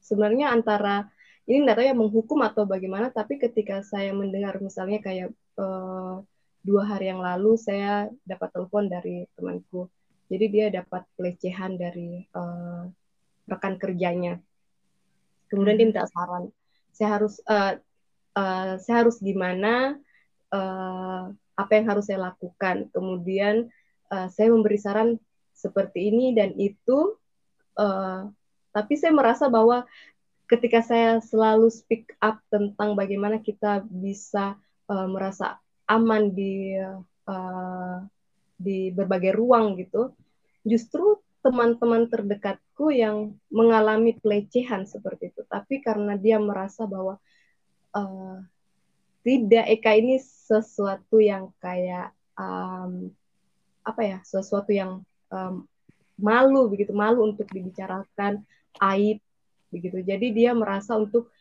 [0.00, 1.08] sebenarnya antara
[1.44, 5.28] ini nggak tahu ya menghukum atau bagaimana tapi ketika saya mendengar misalnya kayak
[5.60, 6.24] uh,
[6.64, 9.92] dua hari yang lalu saya dapat telepon dari temanku
[10.30, 12.86] jadi dia dapat pelecehan dari uh,
[13.50, 14.38] rekan kerjanya.
[15.50, 16.54] Kemudian dia minta saran
[16.92, 17.78] saya harus uh,
[18.36, 19.96] uh, saya harus gimana
[20.52, 22.88] uh, apa yang harus saya lakukan.
[22.92, 23.68] Kemudian
[24.12, 25.20] uh, saya memberi saran
[25.52, 27.16] seperti ini dan itu,
[27.76, 28.28] uh,
[28.72, 29.84] tapi saya merasa bahwa
[30.48, 34.56] ketika saya selalu speak up tentang bagaimana kita bisa
[34.88, 36.74] uh, merasa aman di
[37.28, 37.98] uh,
[38.60, 40.12] di berbagai ruang gitu,
[40.66, 45.42] justru teman-teman terdekatku yang mengalami pelecehan seperti itu.
[45.48, 47.16] Tapi karena dia merasa bahwa
[47.96, 48.38] uh,
[49.24, 53.12] tidak Eka ini sesuatu yang kayak um,
[53.84, 55.64] apa ya sesuatu yang um,
[56.20, 58.44] malu begitu malu untuk dibicarakan
[58.92, 59.18] aib
[59.72, 61.32] begitu jadi dia merasa untuk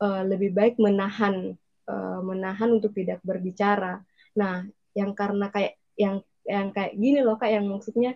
[0.00, 1.56] uh, lebih baik menahan
[1.88, 4.04] uh, menahan untuk tidak berbicara
[4.36, 8.14] nah yang karena kayak yang yang kayak gini loh kak yang maksudnya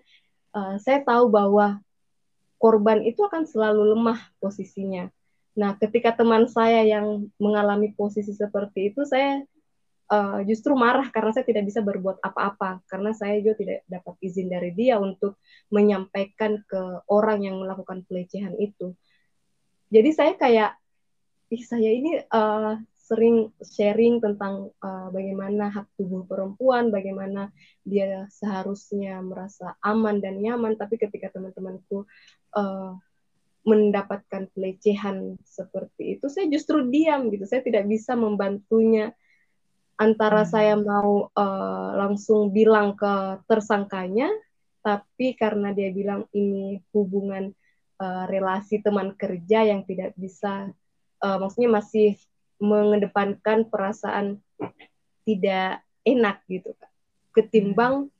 [0.55, 1.83] uh, saya tahu bahwa
[2.61, 5.09] korban itu akan selalu lemah posisinya
[5.59, 9.43] Nah, ketika teman saya yang mengalami posisi seperti itu, saya
[10.09, 14.47] uh, justru marah karena saya tidak bisa berbuat apa-apa karena saya juga tidak dapat izin
[14.47, 15.43] dari dia untuk
[15.75, 18.95] menyampaikan ke orang yang melakukan pelecehan itu.
[19.91, 20.71] Jadi saya kayak,
[21.51, 22.79] ih saya ini uh,
[23.11, 27.51] sering sharing tentang uh, bagaimana hak tubuh perempuan, bagaimana
[27.83, 32.07] dia seharusnya merasa aman dan nyaman, tapi ketika teman-temanku
[32.55, 32.95] uh,
[33.67, 37.45] mendapatkan pelecehan seperti itu saya justru diam gitu.
[37.45, 39.13] Saya tidak bisa membantunya.
[40.01, 40.51] Antara hmm.
[40.51, 44.33] saya mau uh, langsung bilang ke tersangkanya
[44.81, 47.53] tapi karena dia bilang ini hubungan
[48.01, 50.73] uh, relasi teman kerja yang tidak bisa
[51.21, 52.17] uh, maksudnya masih
[52.61, 54.39] mengedepankan perasaan
[55.25, 56.77] tidak enak gitu
[57.35, 58.11] ketimbang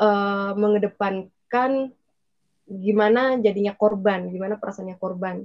[0.00, 1.92] uh, mengedepankan
[2.70, 5.44] gimana jadinya korban, gimana perasaannya korban,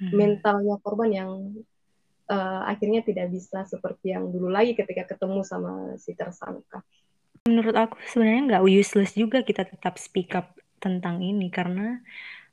[0.00, 0.12] hmm.
[0.14, 1.30] mentalnya korban yang
[2.30, 6.80] uh, akhirnya tidak bisa seperti yang dulu lagi ketika ketemu sama si tersangka.
[7.44, 12.00] Menurut aku sebenarnya nggak useless juga kita tetap speak up tentang ini karena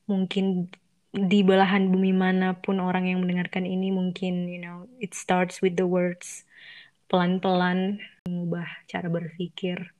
[0.09, 0.67] mungkin
[1.11, 5.75] di belahan bumi mana pun orang yang mendengarkan ini mungkin you know it starts with
[5.75, 6.47] the words
[7.11, 9.91] pelan-pelan mengubah cara berpikir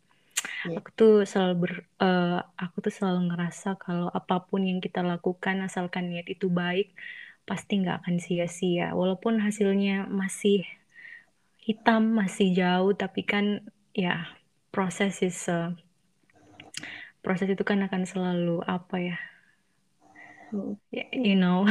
[0.63, 0.79] yeah.
[0.79, 5.59] aku tuh selalu ber, uh, aku tuh selalu ngerasa kalau apa pun yang kita lakukan
[5.67, 6.95] asalkan niat itu baik
[7.43, 10.63] pasti nggak akan sia-sia walaupun hasilnya masih
[11.59, 13.59] hitam masih jauh tapi kan
[13.91, 14.31] ya
[14.71, 15.75] proses is uh,
[17.19, 19.17] proses itu kan akan selalu apa ya
[20.51, 20.75] hmm.
[21.15, 21.65] you know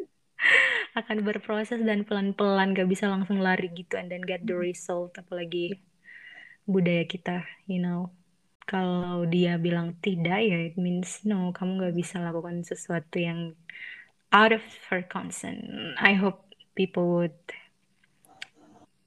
[0.98, 4.64] akan berproses dan pelan-pelan gak bisa langsung lari gitu and then get the hmm.
[4.66, 5.78] result apalagi
[6.70, 8.14] budaya kita, you know.
[8.70, 13.58] Kalau dia bilang tidak ya it means no, kamu gak bisa lakukan sesuatu yang
[14.30, 15.66] out of her consent.
[15.98, 16.46] I hope
[16.78, 17.34] people would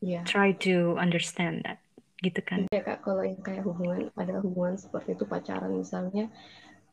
[0.03, 0.27] yeah.
[0.27, 1.79] try to understand that
[2.23, 6.31] gitu kan ya kak kalau yang kayak hubungan ada hubungan seperti itu pacaran misalnya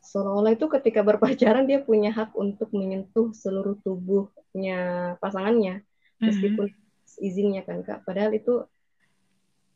[0.01, 5.85] seolah-olah itu ketika berpacaran dia punya hak untuk menyentuh seluruh tubuhnya pasangannya
[6.17, 7.27] meskipun mm -hmm.
[7.27, 8.01] izinnya kan kak.
[8.05, 8.65] Padahal itu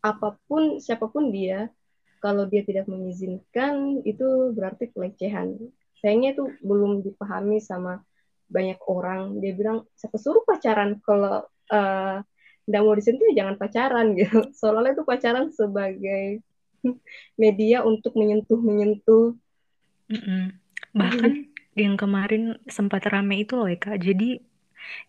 [0.06, 1.70] apa pun siapa pun dia
[2.22, 5.58] kalau dia tidak mengizinkan itu berarti pelecehan.
[6.02, 8.02] Sayangnya itu belum dipahami sama
[8.50, 9.42] banyak orang.
[9.42, 11.02] Dia bilang siapa suruh pacaran?
[11.02, 12.18] Kalau uh,
[12.66, 14.42] tidak mau disentuh ya jangan pacaran gitu.
[14.58, 16.42] Seolah-olah itu pacaran sebagai
[17.42, 19.38] media untuk menyentuh menyentuh
[20.12, 20.44] mm -mm.
[20.96, 21.32] bahkan
[21.76, 24.40] yang kemarin sempat rame itu loh ya kak jadi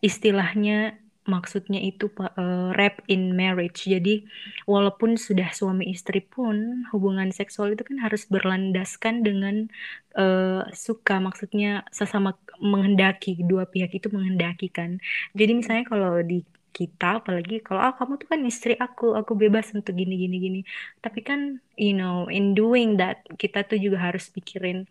[0.02, 3.84] istilahnya maksudnya itu uh, rap in marriage.
[3.84, 4.24] Jadi
[4.64, 9.66] walaupun sudah suami istri pun hubungan seksual itu kan harus berlandaskan dengan
[10.14, 15.02] uh, suka, maksudnya sesama menghendaki dua pihak itu menghendaki kan.
[15.34, 16.46] Jadi misalnya kalau di
[16.76, 20.60] kita apalagi kalau ah kamu tuh kan istri aku aku bebas untuk gini gini gini.
[21.00, 24.84] Tapi kan you know in doing that kita tuh juga harus pikirin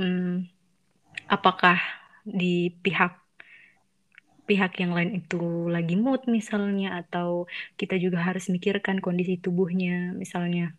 [0.00, 0.48] hmm,
[1.28, 1.76] apakah
[2.24, 3.20] di pihak
[4.48, 10.16] pihak yang lain itu lagi mood misalnya atau kita juga harus mikirkan kondisi tubuhnya.
[10.16, 10.72] Misalnya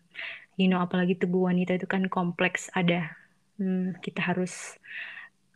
[0.58, 3.14] you know apalagi tubuh wanita itu kan kompleks ada
[3.62, 4.74] hmm, kita harus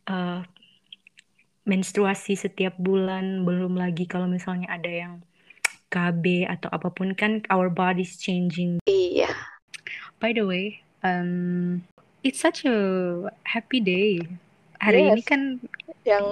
[0.07, 0.47] uh,
[1.63, 5.15] menstruasi setiap bulan, belum lagi kalau misalnya ada yang
[5.93, 8.81] KB atau apa pun kan our bodies changing.
[8.89, 9.29] Iya.
[10.19, 11.83] By the way, um,
[12.25, 12.77] it's such a
[13.45, 14.25] happy day.
[14.83, 15.11] Hari Yes.
[15.15, 15.41] ini kan
[16.03, 16.27] Yang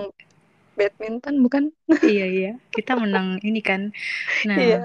[0.75, 1.65] badminton bukan?
[2.03, 3.95] iya iya kita menang ini kan.
[4.49, 4.79] Nah, Iya.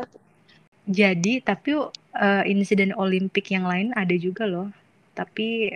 [0.86, 1.74] jadi tapi
[2.14, 4.70] uh, insiden Olimpik yang lain ada juga loh.
[5.18, 5.74] Tapi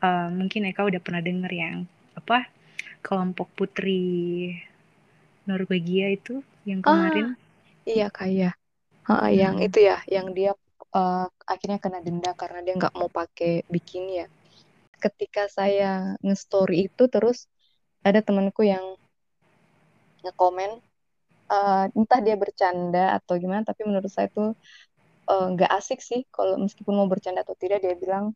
[0.00, 1.84] uh, mungkin Eka udah pernah denger yang
[2.16, 2.48] apa
[3.06, 4.00] kelompok putri
[5.48, 7.36] Norwegia itu yang Ah, kemarin.
[7.90, 8.52] Iya kayak.
[9.40, 9.64] Yang Hmm.
[9.66, 10.50] itu ya, yang dia
[10.96, 11.18] eh,
[11.52, 14.26] akhirnya kena denda karena dia nggak mau pakai bikini ya.
[15.04, 15.84] Ketika saya
[16.24, 17.38] nge-story itu terus
[18.08, 18.84] ada temanku yang
[20.24, 20.70] nge-komen
[21.52, 24.48] eh, entah dia bercanda atau gimana tapi menurut saya tuh
[25.30, 28.26] eh, nggak asik sih kalau meskipun mau bercanda atau tidak dia bilang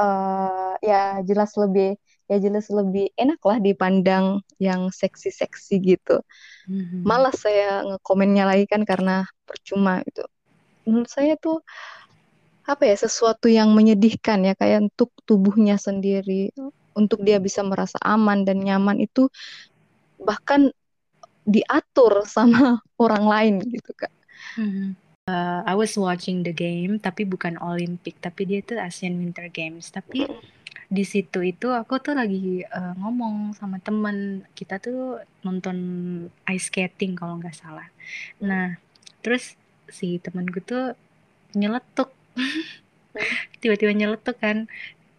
[0.00, 0.96] eh ya
[1.28, 1.86] jelas lebih
[2.28, 6.20] ya jelas lebih enak lah dipandang yang seksi-seksi gitu.
[6.68, 7.02] Mhm.
[7.02, 10.28] Malas saya ngekomennya lagi kan karena percuma gitu.
[10.84, 11.64] Menurut saya tuh
[12.68, 16.52] apa ya sesuatu yang menyedihkan ya kayak untuk tubuhnya sendiri
[16.92, 19.32] untuk dia bisa merasa aman dan nyaman itu
[20.20, 20.68] bahkan
[21.48, 24.12] diatur sama orang lain gitu kak.
[24.60, 24.98] Mhm.
[25.28, 29.92] Uh, I was watching the game tapi bukan Olympic tapi dia tuh Asian Winter Games
[29.92, 30.24] tapi
[30.88, 34.48] di situ itu aku tuh lagi uh, ngomong sama temen.
[34.56, 35.76] Kita tuh nonton
[36.48, 37.92] ice skating kalau nggak salah.
[38.40, 38.80] Nah
[39.20, 39.60] terus
[39.92, 40.96] si temenku tuh
[41.52, 42.08] nyeletuk.
[43.60, 44.64] Tiba-tiba nyeletuk kan.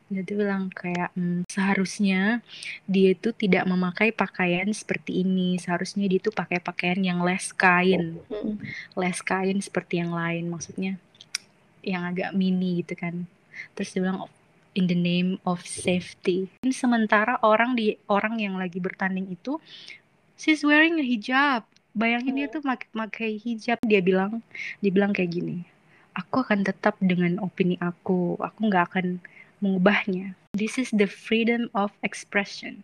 [0.10, 2.42] Tuh bilang kayak "Hmm, seharusnya
[2.90, 5.62] dia itu tidak memakai pakaian seperti ini.
[5.62, 8.18] Seharusnya dia tuh pakai pakaian yang less kain.
[8.26, 8.58] Mm.
[8.98, 10.50] less kain seperti yang lain.
[10.50, 10.98] Maksudnya
[11.86, 13.30] yang agak mini gitu kan.
[13.78, 14.26] Terus dia bilang
[14.74, 16.50] in the name of safety.
[16.70, 19.58] Sementara orang di orang yang lagi bertanding itu
[20.38, 21.66] she's wearing a hijab.
[21.98, 23.82] Bayangin dia tuh mak- pakai hijab.
[23.82, 24.46] Dia bilang
[24.80, 25.66] dia bilang kayak gini
[26.20, 28.36] aku akan tetap dengan opini aku.
[28.40, 29.06] Aku nggak akan
[29.64, 30.36] mengubahnya.
[30.52, 32.84] This is the freedom of expression.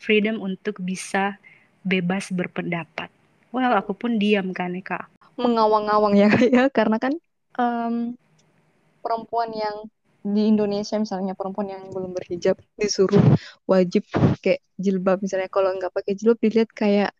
[0.00, 1.36] Freedom untuk bisa
[1.84, 3.12] bebas berpendapat.
[3.52, 5.06] Well aku pun diam kan Eka?
[5.36, 6.64] Mengawang-awang ya kak ya.
[6.72, 7.12] Karena kan
[7.60, 8.16] em,
[9.04, 9.76] perempuan yang
[10.24, 13.20] di Indonesia misalnya perempuan yang belum berhijab disuruh
[13.68, 15.52] wajib pakai jilbab misalnya.
[15.52, 17.12] Kalau nggak pakai jilbab dilihat kayak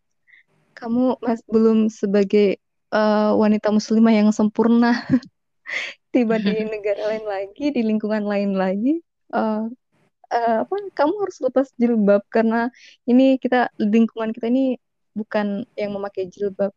[0.72, 2.58] kamu mas belum sebagai
[2.90, 5.04] eh, wanita muslimah yang sempurna
[6.14, 8.98] tiba di negara lain lagi di lingkungan lain lagi
[9.36, 9.64] eh,
[10.34, 12.72] eh, apa kamu harus lepas jilbab karena
[13.06, 14.80] ini kita lingkungan kita ini
[15.14, 16.74] bukan yang memakai jilbab.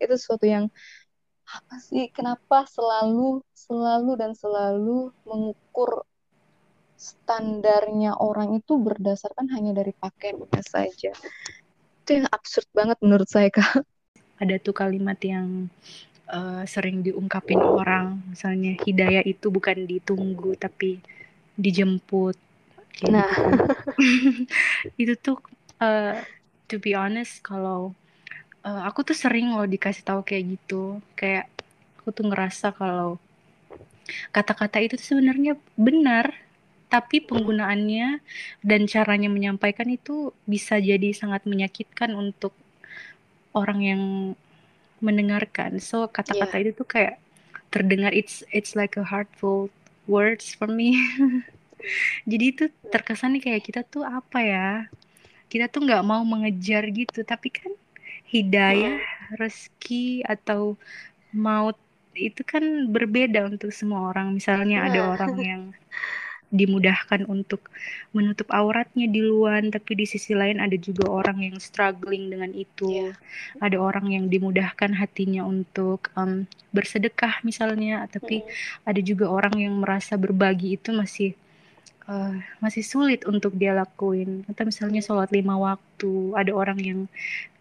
[0.00, 0.72] Itu sesuatu yang
[1.48, 2.08] apa sih?
[2.10, 6.04] Kenapa selalu selalu dan selalu mengukur
[6.94, 11.12] standarnya orang itu berdasarkan hanya dari pakaiannya saja?
[12.04, 13.84] Itu yang absurd banget menurut saya kak.
[14.40, 15.68] Ada tuh kalimat yang
[16.28, 18.24] uh, sering diungkapin orang.
[18.32, 21.00] Misalnya hidayah itu bukan ditunggu tapi
[21.56, 22.36] dijemput.
[23.10, 23.26] Nah.
[23.28, 23.34] gitu.
[23.34, 24.46] Kan
[25.02, 25.38] itu tuh
[25.82, 26.18] uh,
[26.70, 27.92] to be honest kalau
[28.64, 31.00] uh, aku tuh sering loh dikasih tahu kayak gitu.
[31.18, 31.46] Kayak
[32.00, 33.20] aku tuh ngerasa kalau
[34.34, 36.36] kata-kata itu sebenarnya benar
[36.92, 38.20] tapi penggunaannya
[38.62, 42.54] dan caranya menyampaikan itu bisa jadi sangat menyakitkan untuk
[43.56, 44.02] orang yang
[45.02, 45.80] mendengarkan.
[45.82, 46.62] So kata-kata Iya.
[46.70, 47.14] itu tuh kayak
[47.74, 49.68] terdengar it's it's like a heartful
[50.06, 50.94] words for me.
[52.30, 54.68] Jadi itu terkesannya kayak kita tuh apa ya?
[55.50, 57.72] Kita tuh nggak mau mengejar gitu tapi kan
[58.32, 58.98] hidayah
[59.40, 60.76] rezeki atau
[61.34, 61.76] maut
[62.14, 64.34] itu kan berbeda untuk semua orang.
[64.38, 65.10] Misalnya ada Nah.
[65.14, 65.62] orang yang
[66.54, 67.66] dimudahkan untuk
[68.14, 73.10] menutup auratnya di luar tapi di sisi lain ada juga orang yang struggling dengan itu.
[73.10, 73.18] Iya.
[73.58, 78.46] ada orang yang dimudahkan hatinya untuk em, bersedekah misalnya tapi
[78.86, 81.34] ada juga orang yang merasa berbagi itu masih
[82.10, 82.34] eh,
[82.64, 84.44] masih sulit untuk dia lakuin.
[84.50, 87.00] Atau misalnya sholat lima waktu ada orang yang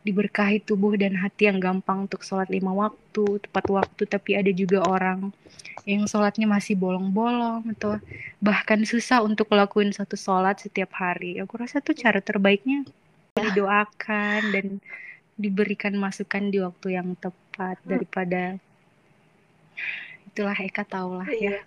[0.04, 4.84] diberkahi tubuh dan hati yang gampang untuk sholat lima waktu tepat waktu tapi ada juga
[4.84, 5.32] orang
[5.88, 8.00] yang sholatnya masih bolong-bolong atau
[8.44, 12.84] bahkan susah untuk ngelakuin satu sholat setiap hari aku rasa tuh cara terbaiknya
[13.40, 14.66] didoakan dan
[15.40, 18.60] diberikan masukan di waktu yang tepat daripada
[20.34, 21.58] itulah Eka tau lah ya Iya.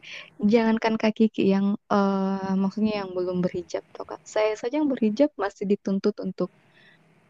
[0.42, 4.18] Jangankan Kak Kiki yang eh, maksudnya yang belum berhijab toh Kak.
[4.26, 6.50] Saya saja yang berhijab masih dituntut untuk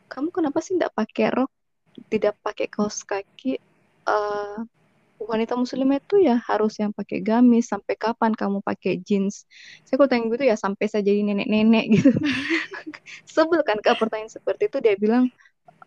[0.06, 1.50] kamu kenapa sih tidak pakai rok,
[2.12, 3.58] tidak pakai kaos kaki?
[4.06, 4.58] eh
[5.16, 7.72] wanita muslim itu ya harus yang pakai gamis.
[7.72, 9.48] Sampai kapan kamu pakai jeans?
[9.84, 12.10] Saya kok tanya gitu ya sampai saya jadi nenek-nenek gitu.
[13.34, 14.78] Sebel kan kak pertanyaan seperti itu?
[14.84, 15.32] Dia bilang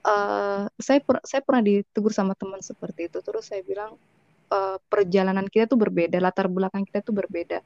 [0.06, 3.22] uh, saya per saya pernah ditegur sama teman seperti itu.
[3.22, 3.96] Terus saya bilang
[4.52, 7.64] uh, perjalanan kita tuh berbeda latar belakang kita tuh berbeda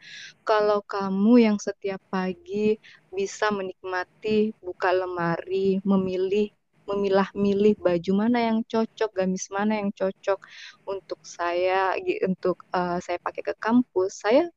[0.48, 2.78] kalau kamu yang setiap pagi
[3.12, 6.54] bisa menikmati buka lemari memilih
[6.88, 10.40] memilah-milih baju mana yang cocok, gamis mana yang cocok
[10.84, 11.96] untuk saya,
[12.28, 14.24] untuk uh, saya pakai ke kampus.
[14.24, 14.52] Saya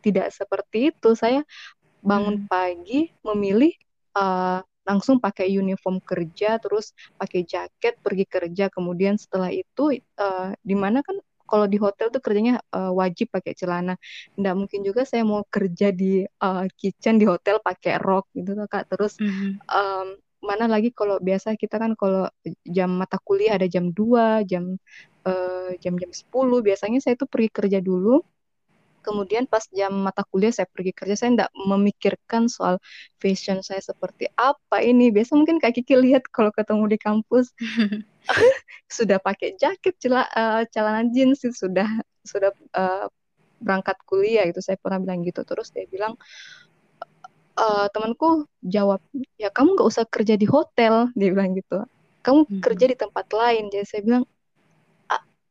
[0.00, 1.12] tidak seperti itu.
[1.12, 1.44] Saya
[2.00, 2.48] bangun hmm.
[2.48, 3.72] pagi memilih
[4.16, 8.70] uh, langsung pakai uniform kerja, terus pakai jaket pergi kerja.
[8.70, 13.54] Kemudian setelah itu, uh, di mana kan kalau di hotel tuh kerjanya uh, wajib pakai
[13.54, 13.94] celana.
[14.34, 18.90] Nggak mungkin juga saya mau kerja di uh, kitchen di hotel pakai rok gitu kak.
[18.90, 19.50] Terus mm -hmm.
[19.70, 20.08] um,
[20.44, 22.30] mana lagi kalau biasa kita kan kalau
[22.62, 24.78] jam mata kuliah ada jam 2, jam
[25.26, 26.30] uh, jam-jam 10
[26.62, 28.22] biasanya saya tuh pergi kerja dulu.
[29.06, 32.82] Kemudian pas jam mata kuliah saya pergi kerja, saya tidak memikirkan soal
[33.22, 35.14] fashion saya seperti apa ini.
[35.14, 37.54] Biasa mungkin Kak Kiki lihat kalau ketemu di kampus
[38.96, 41.88] sudah pakai jaket, cela, uh, celana jeans, sudah
[42.26, 43.06] sudah uh,
[43.62, 45.42] berangkat kuliah itu saya pernah bilang gitu.
[45.42, 46.18] Terus dia bilang
[47.56, 49.00] uh, temanku jawab
[49.40, 51.86] ya kamu nggak usah kerja di hotel dia bilang gitu.
[52.22, 52.60] Kamu hmm.
[52.62, 53.70] kerja di tempat lain.
[53.70, 54.24] Jadi saya bilang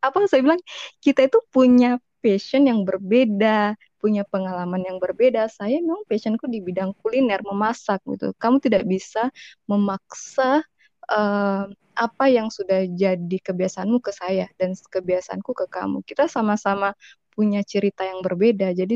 [0.04, 0.18] apa?
[0.30, 0.62] Saya bilang
[1.02, 3.74] kita itu punya passion yang berbeda
[4.06, 5.50] punya pengalaman yang berbeda.
[5.50, 8.38] Saya memang passionku di bidang kuliner memasak gitu.
[8.38, 9.34] Kamu tidak bisa
[9.66, 10.62] memaksa
[11.10, 16.92] uh, apa yang sudah jadi kebiasaanmu ke saya dan kebiasaanku ke kamu kita sama-sama
[17.36, 18.72] punya cerita yang berbeda.
[18.72, 18.96] Jadi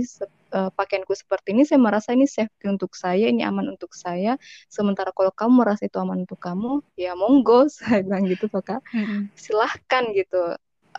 [0.55, 4.39] uh, pakaianku seperti ini saya merasa ini safety untuk saya, ini aman untuk saya.
[4.71, 8.79] Sementara kalau kamu merasa itu aman untuk kamu, ya monggo saya bilang gitu Kak.
[8.95, 9.19] Mm-hmm.
[9.35, 10.55] Silahkan gitu.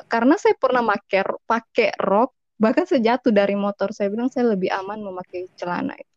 [0.07, 4.69] Karena saya pernah pakai pakai rok, bahkan saya jatuh dari motor, saya bilang saya lebih
[4.71, 6.15] aman memakai celana itu.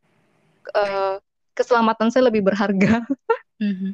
[0.75, 1.17] Uh,
[1.55, 3.07] keselamatan saya lebih berharga.
[3.63, 3.91] mm-hmm.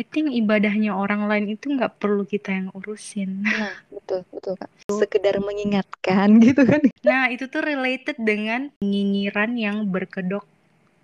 [0.00, 3.44] I think ibadahnya orang lain itu nggak perlu kita yang urusin.
[3.44, 4.72] Nah, betul, betul kak.
[4.88, 6.80] Sekedar mengingatkan gitu kan.
[7.04, 10.48] Nah, itu tuh related dengan nyinyiran yang berkedok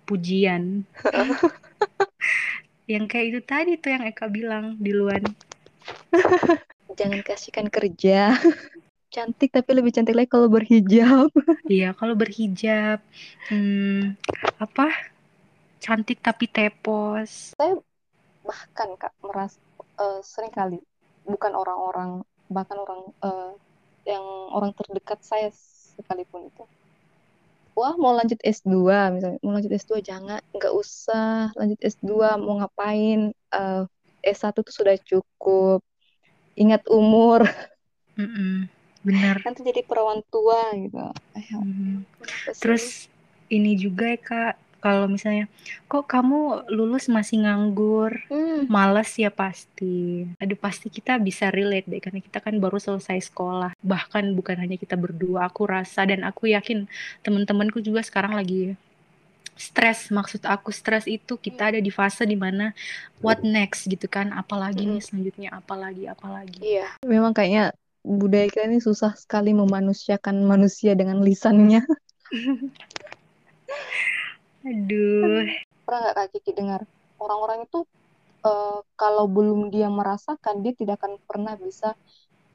[0.09, 0.81] pujian.
[2.91, 5.21] yang kayak itu tadi tuh yang Eka bilang di luar.
[6.97, 8.33] Jangan kasihkan kerja.
[9.13, 11.29] Cantik tapi lebih cantik lagi kalau berhijab.
[11.69, 12.97] Iya, kalau berhijab.
[13.45, 14.17] Hmm,
[14.57, 14.89] apa?
[15.77, 17.53] Cantik tapi tepos.
[17.53, 17.77] Saya
[18.47, 19.59] bahkan kak meras
[19.99, 20.79] uh, sering kali
[21.27, 23.51] bukan orang-orang bahkan orang uh,
[24.07, 24.23] yang
[24.55, 25.51] orang terdekat saya
[25.99, 26.63] sekalipun itu.
[27.77, 28.73] Wah mau lanjut S2
[29.13, 29.39] misalnya.
[29.43, 30.41] Mau lanjut S2 jangan.
[30.55, 31.53] Nggak usah.
[31.53, 32.09] Lanjut S2
[32.41, 33.35] mau ngapain?
[33.53, 33.83] Uh,
[34.23, 35.83] S1 tuh sudah cukup.
[36.57, 37.45] Ingat umur.
[38.17, 38.53] Mm -mm,
[39.05, 39.35] benar.
[39.45, 40.97] Nanti jadi perawan tua gitu.
[41.37, 42.01] Mm.
[42.57, 43.05] terus
[43.53, 45.49] ini juga ya kak kalau misalnya
[45.89, 48.11] kok kamu lulus masih nganggur?
[48.27, 48.65] Hmm.
[48.69, 50.27] males ya pasti.
[50.41, 53.73] Aduh pasti kita bisa relate deh karena kita kan baru selesai sekolah.
[53.81, 56.89] Bahkan bukan hanya kita berdua aku rasa dan aku yakin
[57.21, 58.73] teman-temanku juga sekarang lagi
[59.57, 60.09] stres.
[60.13, 62.73] Maksud aku stres itu kita ada di fase di mana
[63.21, 63.89] what next?
[63.89, 64.33] gitu kan.
[64.33, 64.91] Apalagi hmm.
[64.97, 66.59] nih selanjutnya apalagi apalagi.
[66.61, 66.87] Iya.
[67.05, 67.73] Memang kayaknya
[68.07, 71.83] budaya kita ini susah sekali memanusiakan manusia dengan lisannya
[74.67, 75.47] Aduh.
[75.87, 76.81] Pernah nggak Kak Kiki dengar
[77.23, 77.87] orang-orang itu
[78.43, 81.95] uh, kalau belum dia merasakan dia tidak akan pernah bisa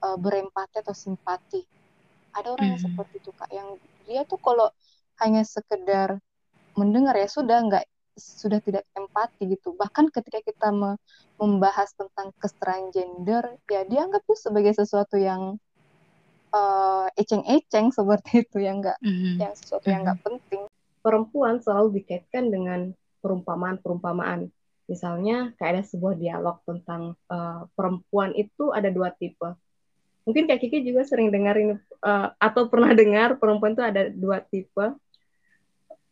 [0.04, 1.64] uh, berempati atau simpati.
[2.36, 2.72] Ada orang hmm.
[2.76, 3.68] yang seperti itu Kak yang
[4.04, 4.68] dia tuh kalau
[5.24, 6.20] hanya sekedar
[6.76, 7.84] mendengar ya sudah nggak
[8.16, 9.72] sudah tidak empati gitu.
[9.72, 11.00] Bahkan ketika kita me
[11.40, 15.56] membahas tentang kesetaraan gender, ya dia anggap itu sebagai sesuatu yang
[16.52, 19.34] uh, eceng-eceng seperti itu yang enggak mm -hmm.
[19.40, 19.92] yang sesuatu mm -hmm.
[19.92, 20.62] yang enggak penting
[21.02, 24.48] perempuan selalu dikaitkan dengan perumpamaan-perumpamaan.
[24.90, 29.54] Misalnya kayak ada sebuah dialog tentang uh, perempuan itu ada dua tipe.
[30.22, 34.42] Mungkin Kak Kiki juga sering dengar ini uh, atau pernah dengar perempuan itu ada dua
[34.42, 34.94] tipe.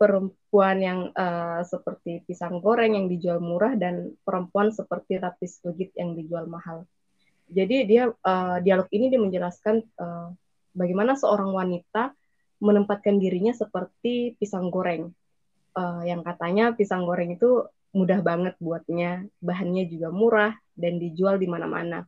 [0.00, 6.16] Perempuan yang uh, seperti pisang goreng yang dijual murah dan perempuan seperti lapis legit yang
[6.16, 6.88] dijual mahal.
[7.50, 10.32] Jadi dia uh, dialog ini dia menjelaskan uh,
[10.72, 12.16] bagaimana seorang wanita
[12.60, 15.10] menempatkan dirinya seperti pisang goreng.
[15.72, 21.50] Uh, yang katanya pisang goreng itu mudah banget buatnya, bahannya juga murah dan dijual di
[21.50, 22.06] mana-mana.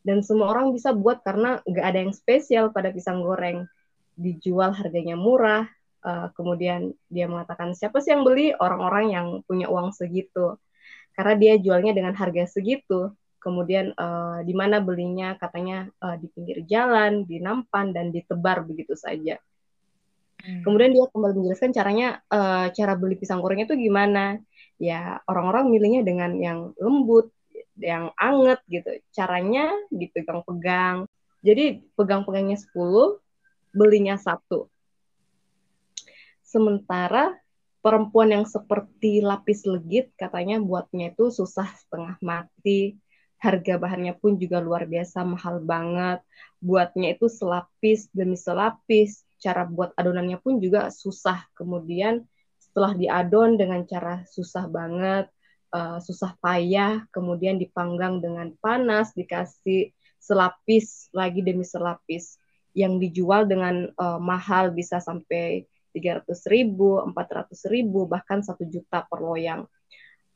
[0.00, 3.68] Dan semua orang bisa buat karena nggak ada yang spesial pada pisang goreng.
[4.16, 5.68] Dijual harganya murah,
[6.06, 8.54] uh, kemudian dia mengatakan siapa sih yang beli?
[8.56, 10.56] Orang-orang yang punya uang segitu.
[11.12, 13.12] Karena dia jualnya dengan harga segitu.
[13.38, 18.98] kemudian uh, di mana belinya katanya uh, di pinggir jalan, di nampan dan ditebar begitu
[18.98, 19.38] saja.
[20.38, 20.62] Hmm.
[20.62, 24.38] Kemudian dia kembali menjelaskan caranya uh, cara beli pisang gorengnya itu gimana.
[24.78, 27.34] Ya orang-orang milihnya dengan yang lembut,
[27.78, 29.02] yang anget gitu.
[29.10, 31.10] Caranya dipegang-pegang.
[31.42, 33.18] Jadi pegang-pegangnya 10,
[33.74, 34.70] belinya satu.
[36.42, 37.34] Sementara
[37.82, 42.98] perempuan yang seperti lapis legit katanya buatnya itu susah setengah mati.
[43.38, 46.22] Harga bahannya pun juga luar biasa mahal banget.
[46.58, 51.46] Buatnya itu selapis demi selapis cara buat adonannya pun juga susah.
[51.54, 52.26] Kemudian
[52.58, 55.30] setelah diadon dengan cara susah banget,
[55.72, 62.36] uh, susah payah, kemudian dipanggang dengan panas, dikasih selapis lagi demi selapis
[62.76, 65.64] yang dijual dengan uh, mahal bisa sampai
[65.96, 69.64] 300 ribu, 400 ribu, bahkan satu juta per loyang.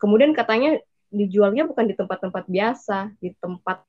[0.00, 0.80] Kemudian katanya
[1.12, 3.84] dijualnya bukan di tempat-tempat biasa, di tempat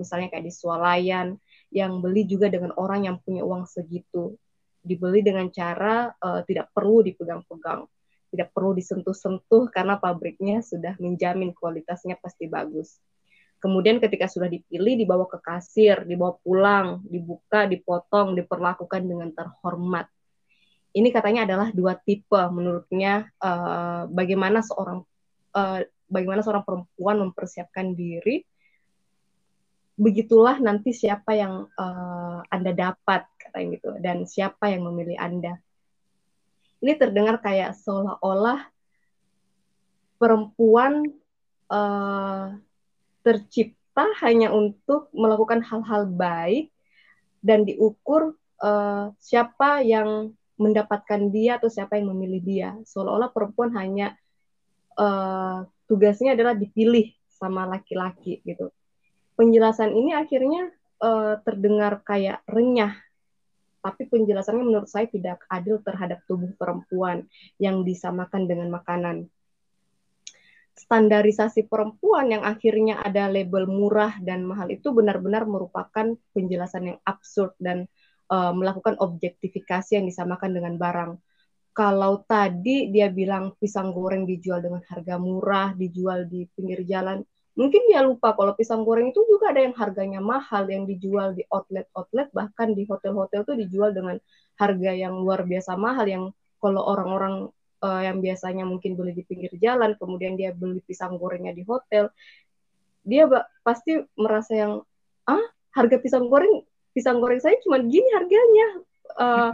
[0.00, 1.36] misalnya kayak di swalayan,
[1.70, 4.34] yang beli juga dengan orang yang punya uang segitu.
[4.80, 7.86] Dibeli dengan cara uh, tidak perlu dipegang-pegang,
[8.32, 12.98] tidak perlu disentuh-sentuh karena pabriknya sudah menjamin kualitasnya pasti bagus.
[13.60, 20.08] Kemudian ketika sudah dipilih dibawa ke kasir, dibawa pulang, dibuka, dipotong, diperlakukan dengan terhormat.
[20.96, 25.04] Ini katanya adalah dua tipe menurutnya uh, bagaimana seorang
[25.54, 28.42] uh, bagaimana seorang perempuan mempersiapkan diri
[30.00, 35.60] begitulah nanti siapa yang uh, Anda dapat katanya gitu dan siapa yang memilih Anda.
[36.80, 38.64] Ini terdengar kayak seolah-olah
[40.16, 41.04] perempuan
[41.68, 42.56] uh,
[43.20, 46.72] tercipta hanya untuk melakukan hal-hal baik
[47.44, 48.32] dan diukur
[48.64, 52.70] uh, siapa yang mendapatkan dia atau siapa yang memilih dia.
[52.88, 54.16] Seolah-olah perempuan hanya
[54.96, 58.72] uh, tugasnya adalah dipilih sama laki-laki gitu
[59.40, 60.68] penjelasan ini akhirnya
[61.00, 62.92] uh, terdengar kayak renyah
[63.80, 67.24] tapi penjelasannya menurut saya tidak adil terhadap tubuh perempuan
[67.56, 69.24] yang disamakan dengan makanan.
[70.76, 77.56] Standarisasi perempuan yang akhirnya ada label murah dan mahal itu benar-benar merupakan penjelasan yang absurd
[77.56, 77.88] dan
[78.28, 81.12] uh, melakukan objektifikasi yang disamakan dengan barang.
[81.72, 87.24] Kalau tadi dia bilang pisang goreng dijual dengan harga murah, dijual di pinggir jalan,
[87.58, 91.42] mungkin dia lupa kalau pisang goreng itu juga ada yang harganya mahal yang dijual di
[91.50, 94.16] outlet-outlet bahkan di hotel-hotel tuh dijual dengan
[94.56, 96.24] harga yang luar biasa mahal yang
[96.62, 97.34] kalau orang-orang
[97.82, 102.08] uh, yang biasanya mungkin beli di pinggir jalan kemudian dia beli pisang gorengnya di hotel
[103.02, 103.26] dia
[103.66, 104.72] pasti merasa yang
[105.26, 105.44] ah
[105.74, 106.62] harga pisang goreng
[106.94, 108.68] pisang goreng saya cuma gini harganya
[109.18, 109.50] uh,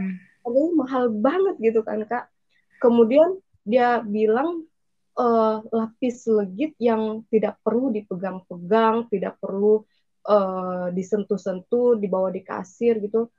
[0.47, 2.31] harganya mahal banget gitu kan kak.
[2.79, 4.69] Kemudian dia bilang
[5.17, 9.83] uh, lapis legit yang tidak perlu dipegang-pegang, tidak perlu
[10.29, 13.33] uh, disentuh-sentuh, dibawa di kasir gitu.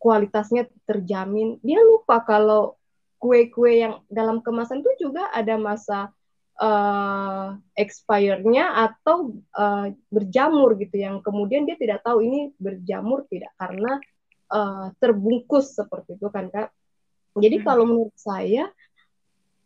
[0.00, 1.60] Kualitasnya terjamin.
[1.60, 2.80] Dia lupa kalau
[3.20, 6.08] kue-kue yang dalam kemasan itu juga ada masa
[6.56, 14.00] uh, expirednya atau uh, berjamur gitu yang kemudian dia tidak tahu ini berjamur tidak karena
[14.48, 16.72] uh, terbungkus seperti itu kan kak.
[17.36, 17.64] Jadi hmm.
[17.68, 18.72] kalau menurut saya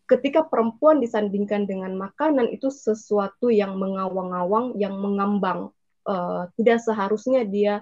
[0.04, 5.72] ketika perempuan disandingkan dengan makanan itu sesuatu yang mengawang-awang, yang mengambang.
[6.04, 7.80] Uh, tidak seharusnya dia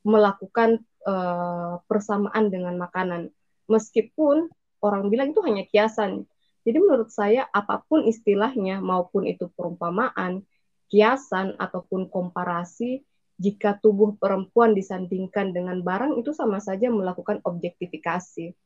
[0.00, 3.28] melakukan uh, persamaan dengan makanan.
[3.68, 4.48] Meskipun
[4.80, 6.24] orang bilang itu hanya kiasan.
[6.64, 10.42] Jadi menurut saya apa pun istilahnya maupun itu perumpamaan,
[10.88, 13.04] kiasan ataupun komparasi,
[13.36, 18.56] jika tubuh perempuan disandingkan dengan barang itu sama saja melakukan objektifikasi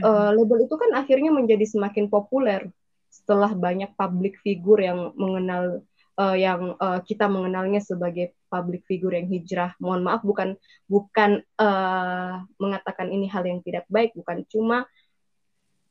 [0.00, 2.72] uh, label itu kan akhirnya menjadi semakin populer
[3.12, 5.84] setelah banyak public figure yang mengenal
[6.16, 9.76] uh, yang uh, kita mengenalnya sebagai public figure yang hijrah.
[9.76, 10.56] Mohon maaf bukan
[10.88, 14.88] bukan uh, mengatakan ini hal yang tidak baik, bukan cuma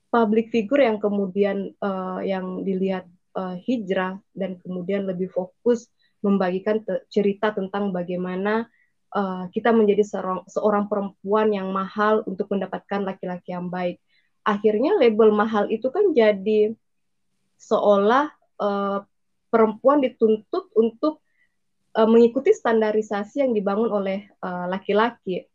[0.10, 3.06] public figure yang kemudian uh, yang dilihat
[3.38, 5.88] uh, hijrah dan kemudian lebih fokus
[6.22, 8.70] membagikan cerita tentang bagaimana
[9.16, 14.00] uh, kita menjadi seorang, seorang perempuan yang mahal untuk mendapatkan laki-laki yang baik.
[14.42, 16.74] Akhirnya label mahal itu kan jadi
[17.62, 19.06] seolah uh,
[19.54, 21.22] perempuan dituntut untuk
[21.94, 25.46] uh, mengikuti standarisasi yang dibangun oleh laki-laki.
[25.46, 25.48] Uh,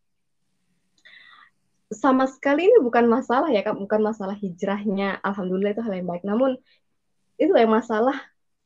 [1.86, 5.22] Sama sekali ini bukan masalah ya, bukan masalah hijrahnya.
[5.22, 6.26] Alhamdulillah itu hal yang baik.
[6.26, 6.58] Namun
[7.38, 8.14] itu yang masalah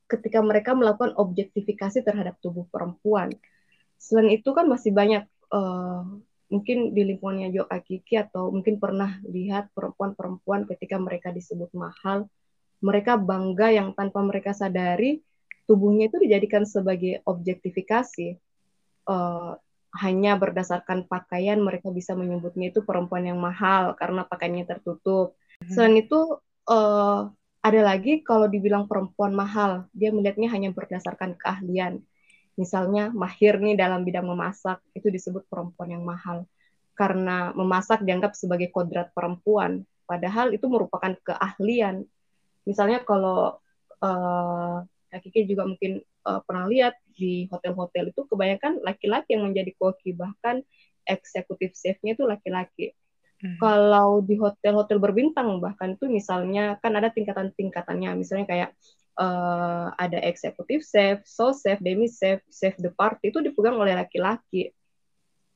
[0.09, 3.31] ketika mereka melakukan objektifikasi terhadap tubuh perempuan
[4.01, 6.03] selain itu kan masih banyak uh,
[6.51, 12.27] mungkin di lingkungannya Jo Akiki atau mungkin pernah lihat perempuan-perempuan ketika mereka disebut mahal,
[12.81, 15.21] mereka bangga yang tanpa mereka sadari
[15.69, 18.41] tubuhnya itu dijadikan sebagai objektifikasi.
[19.07, 19.55] Uh,
[19.91, 25.35] hanya berdasarkan pakaian mereka bisa menyebutnya itu perempuan yang mahal karena pakaiannya tertutup.
[25.63, 25.71] Hmm.
[25.71, 26.39] Selain itu
[26.71, 27.27] uh,
[27.61, 32.07] ada lagi kalau dibilang perempuan mahal, dia melihatnya hanya berdasarkan keahlian.
[32.61, 36.45] Misalnya mahir nih dalam bidang memasak, itu disebut perempuan yang mahal.
[36.93, 42.05] Karena memasak dianggap sebagai kodrat perempuan, padahal itu merupakan keahlian.
[42.69, 43.57] Misalnya kalau
[44.05, 50.13] uh, Kiki juga mungkin uh, pernah lihat di hotel-hotel itu kebanyakan laki-laki yang menjadi koki
[50.13, 50.61] bahkan
[51.09, 52.93] eksekutif chefnya itu laki-laki.
[53.41, 53.57] Hmm.
[53.57, 58.71] Kalau di hotel-hotel berbintang bahkan itu misalnya kan ada tingkatan-tingkatannya misalnya kayak
[59.17, 64.73] uh, ada eksekutif chef, so chef, demi chef, chef de party itu dipegang oleh laki-laki.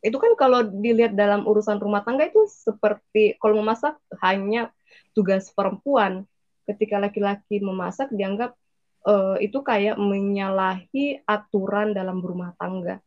[0.04, 4.72] Itu kan kalau dilihat dalam urusan rumah tangga itu seperti kalau memasak hanya
[5.16, 6.28] tugas perempuan.
[6.64, 8.56] Ketika laki-laki memasak dianggap
[9.04, 13.00] uh, itu kayak menyalahi aturan dalam rumah tangga.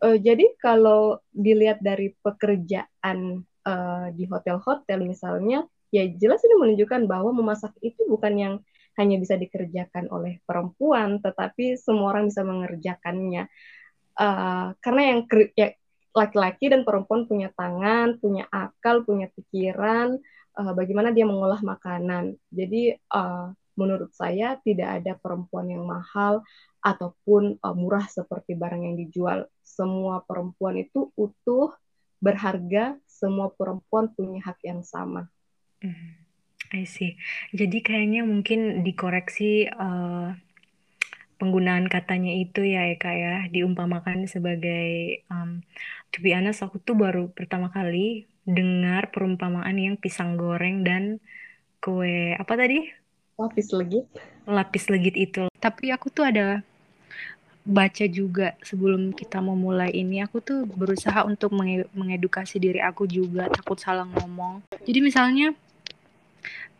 [0.00, 7.34] Uh, jadi kalau dilihat dari pekerjaan uh, di hotel-hotel misalnya, ya jelas ini menunjukkan bahwa
[7.34, 8.54] memasak itu bukan yang
[8.96, 13.50] hanya bisa dikerjakan oleh perempuan, tetapi semua orang bisa mengerjakannya.
[14.16, 15.20] Uh, karena yang
[15.52, 15.76] ya,
[16.16, 20.16] laki-laki dan perempuan punya tangan, punya akal, punya pikiran,
[20.56, 22.40] uh, bagaimana dia mengolah makanan.
[22.48, 26.40] Jadi uh, menurut saya tidak ada perempuan yang mahal
[26.80, 29.44] ataupun uh, murah seperti barang yang dijual.
[29.60, 31.76] Semua perempuan itu utuh,
[32.26, 35.30] berharga, semua perempuan punya hak yang sama.
[35.78, 36.18] Hmm,
[36.74, 37.14] I see.
[37.54, 40.34] Jadi kayaknya mungkin dikoreksi uh,
[41.38, 45.62] penggunaan katanya itu ya Eka ya, diumpamakan sebagai um,
[46.10, 51.22] to be honest aku tuh baru pertama kali dengar perumpamaan yang pisang goreng dan
[51.78, 52.88] kue apa tadi?
[53.36, 54.06] Lapis legit.
[54.48, 55.44] Lapis legit itu.
[55.60, 56.64] Tapi aku tuh ada
[57.66, 60.22] baca juga sebelum kita mau mulai ini.
[60.22, 61.50] Aku tuh berusaha untuk
[61.92, 64.62] mengedukasi diri aku juga takut salah ngomong.
[64.86, 65.50] Jadi misalnya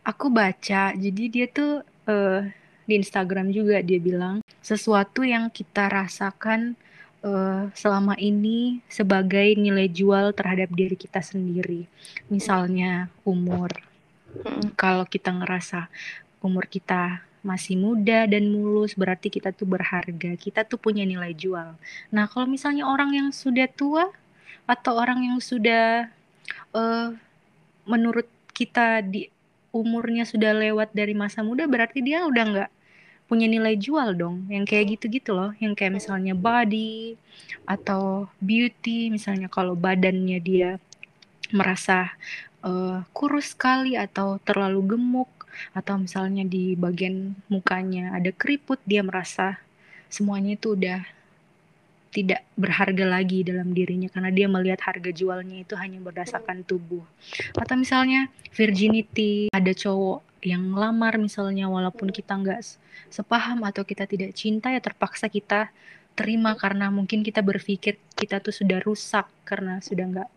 [0.07, 2.41] aku baca jadi dia tuh uh,
[2.87, 6.79] di Instagram juga dia bilang sesuatu yang kita rasakan
[7.27, 11.83] uh, selama ini sebagai nilai jual terhadap diri kita sendiri.
[12.31, 13.75] Misalnya umur.
[14.79, 15.91] Kalau kita ngerasa
[16.39, 21.79] umur kita masih muda dan mulus berarti kita tuh berharga kita tuh punya nilai jual.
[22.11, 24.11] Nah kalau misalnya orang yang sudah tua
[24.67, 26.11] atau orang yang sudah
[26.75, 27.15] uh,
[27.87, 29.31] menurut kita di
[29.71, 32.71] umurnya sudah lewat dari masa muda berarti dia udah nggak
[33.31, 34.43] punya nilai jual dong.
[34.51, 37.15] Yang kayak gitu-gitu loh yang kayak misalnya body
[37.63, 40.83] atau beauty misalnya kalau badannya dia
[41.55, 42.11] merasa
[42.67, 45.31] uh, kurus sekali atau terlalu gemuk
[45.73, 49.59] atau misalnya di bagian mukanya ada keriput dia merasa
[50.07, 51.03] semuanya itu udah
[52.07, 57.03] tidak berharga lagi dalam dirinya karena dia melihat harga jualnya itu hanya berdasarkan tubuh.
[57.53, 62.61] Atau misalnya virginity, ada cowok yang lamar misalnya walaupun kita nggak
[63.11, 65.69] sepaham atau kita tidak cinta ya terpaksa kita
[66.17, 70.29] terima karena mungkin kita berpikir kita tuh sudah rusak karena sudah nggak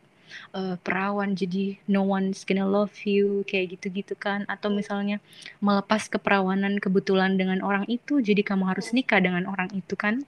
[0.57, 4.47] uh, perawan jadi no one's gonna love you kayak gitu-gitu kan.
[4.47, 5.23] Atau misalnya
[5.63, 10.27] melepas keperawanan kebetulan dengan orang itu jadi kamu harus nikah dengan orang itu kan.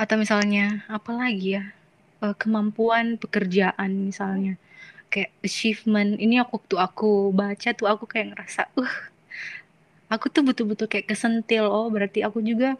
[0.00, 1.64] Atau misalnya apa lagi ya
[2.24, 4.58] uh, kemampuan pekerjaan misalnya.
[5.10, 8.94] Kayak achievement ini aku waktu aku baca tuh aku kayak ngerasa uh
[10.10, 11.66] aku tuh betul-betul kayak kesentil.
[11.70, 12.78] Oh berarti aku juga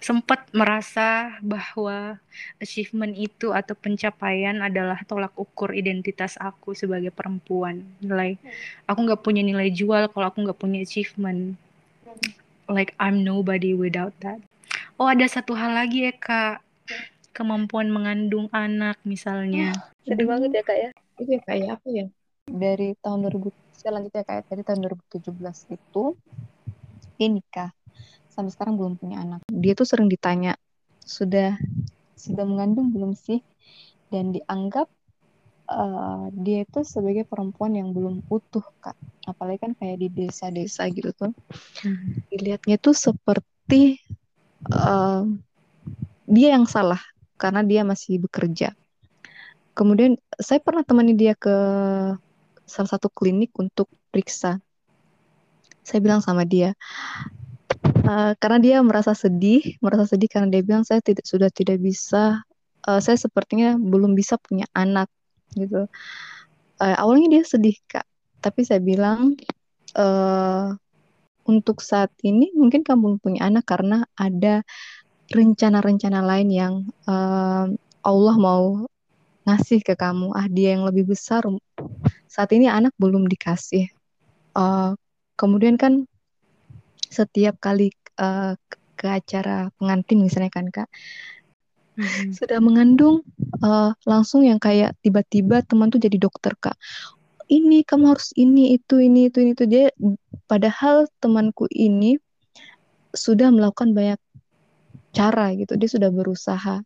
[0.00, 2.16] sempat merasa bahwa
[2.56, 7.84] achievement itu atau pencapaian adalah tolak ukur identitas aku sebagai perempuan.
[8.00, 8.40] Nilai
[8.88, 11.54] aku nggak punya nilai jual kalau aku nggak punya achievement.
[12.64, 14.40] Like I'm nobody without that.
[14.96, 16.64] Oh ada satu hal lagi ya kak,
[17.36, 19.76] kemampuan mengandung anak misalnya.
[20.08, 20.90] Sedih banget ya kak ya.
[21.20, 22.06] Itu ya kak ya apa ya?
[22.48, 26.04] Dari tahun 2000 selanjutnya kayak dari tahun 2017 itu
[27.20, 27.72] ini nikah
[28.40, 29.44] sampai sekarang belum punya anak.
[29.52, 30.56] Dia tuh sering ditanya,
[31.04, 31.60] sudah
[32.16, 33.44] sudah mengandung belum sih?
[34.08, 34.88] Dan dianggap
[35.68, 38.96] uh, dia itu sebagai perempuan yang belum utuh kak.
[39.28, 41.36] Apalagi kan kayak di desa-desa gitu tuh.
[41.84, 42.24] Hmm.
[42.32, 44.00] Dilihatnya tuh seperti
[44.72, 45.28] uh,
[46.24, 46.98] dia yang salah
[47.36, 48.72] karena dia masih bekerja.
[49.76, 51.54] Kemudian saya pernah temani dia ke
[52.66, 54.58] salah satu klinik untuk periksa.
[55.80, 56.76] Saya bilang sama dia,
[58.10, 62.42] Uh, karena dia merasa sedih, merasa sedih karena dia bilang saya tidak sudah tidak bisa,
[62.90, 65.06] uh, saya sepertinya belum bisa punya anak
[65.54, 65.86] gitu.
[66.82, 68.02] Uh, awalnya dia sedih kak,
[68.42, 69.38] tapi saya bilang
[69.94, 70.74] uh,
[71.46, 74.66] untuk saat ini mungkin kamu punya anak karena ada
[75.30, 76.74] rencana-rencana lain yang
[77.06, 77.70] uh,
[78.02, 78.90] Allah mau
[79.46, 80.34] ngasih ke kamu.
[80.34, 81.46] Ah dia yang lebih besar
[82.26, 83.86] saat ini anak belum dikasih.
[84.58, 84.98] Uh,
[85.38, 86.10] kemudian kan
[87.10, 87.90] setiap kali
[88.20, 88.52] uh,
[89.00, 90.88] ke acara pengantin misalnya kan kak.
[92.00, 92.32] Hmm.
[92.32, 93.20] sudah mengandung
[93.60, 96.76] uh, langsung yang kayak tiba-tiba teman tuh jadi dokter kak.
[97.50, 99.64] Ini kamu harus ini itu ini itu ini itu.
[99.66, 99.90] Dia
[100.46, 102.16] padahal temanku ini
[103.10, 104.20] sudah melakukan banyak
[105.10, 105.74] cara gitu.
[105.74, 106.80] Dia sudah berusaha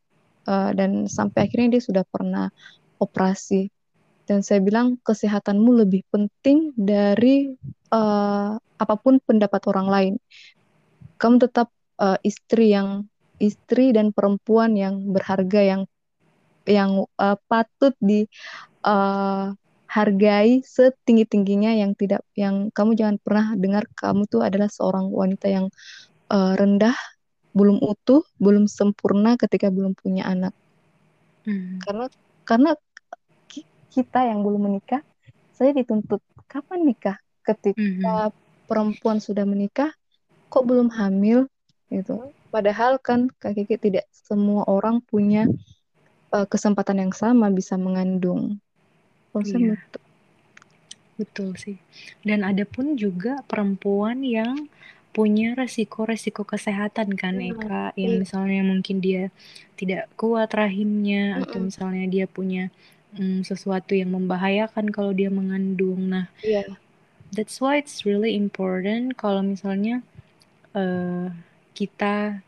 [0.48, 2.48] uh, dan sampai akhirnya dia sudah pernah
[2.96, 3.68] operasi.
[4.24, 7.52] Dan saya bilang kesehatanmu lebih penting dari
[7.92, 10.14] uh, apa pun pendapat orang lain
[11.24, 13.08] kamu tetap uh, istri yang
[13.40, 15.82] istri dan perempuan yang berharga yang
[16.68, 18.28] yang uh, patut di
[18.84, 19.56] uh,
[19.88, 25.48] hargai setinggi tingginya yang tidak yang kamu jangan pernah dengar kamu tuh adalah seorang wanita
[25.48, 25.66] yang
[26.28, 26.96] uh, rendah
[27.54, 30.52] belum utuh, belum sempurna ketika belum punya anak.
[31.46, 31.78] Hmm.
[31.80, 32.06] Karena
[32.42, 32.70] karena
[33.94, 35.00] kita yang belum menikah,
[35.54, 36.18] saya dituntut
[36.50, 37.16] kapan nikah?
[37.46, 38.66] Ketika hmm.
[38.66, 39.94] perempuan sudah menikah,
[40.54, 41.50] kok belum hamil?
[41.90, 42.30] Gitu.
[42.54, 45.50] Padahal kan Kak Kiki tidak semua orang punya
[46.30, 48.62] uh, kesempatan yang sama bisa mengandung.
[49.34, 49.74] Iya.
[49.74, 50.02] betul.
[51.14, 51.78] Betul sih.
[52.22, 54.70] Dan ada pun juga perempuan yang
[55.14, 58.20] punya resiko-resiko kesehatan kan hmm, Eka yang iya.
[58.26, 59.30] misalnya mungkin dia
[59.78, 61.42] tidak kuat rahimnya hmm.
[61.46, 62.74] atau misalnya dia punya
[63.14, 66.10] um, sesuatu yang membahayakan kalau dia mengandung.
[66.10, 66.66] Nah, yeah.
[67.30, 70.02] that's why it's really important kalau misalnya
[70.74, 71.30] uh,
[71.74, 72.42] kita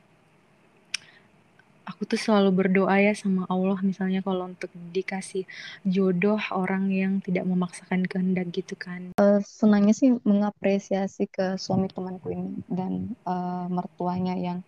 [1.86, 5.46] aku tuh selalu berdoa ya sama Allah misalnya kalau untuk dikasih
[5.86, 9.14] jodoh orang yang tidak memaksakan kehendak gitu kan.
[9.16, 14.58] Uh, senangnya sih mengapresiasi ke suami temanku ini dan uh, mertuanya yang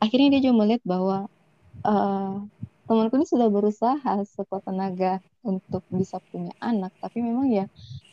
[0.00, 1.28] akhirnya dia juga melihat bahwa
[1.84, 2.40] uh,
[2.88, 7.68] temanku ini sudah berusaha sekuat tenaga untuk bisa punya anak tapi memang ya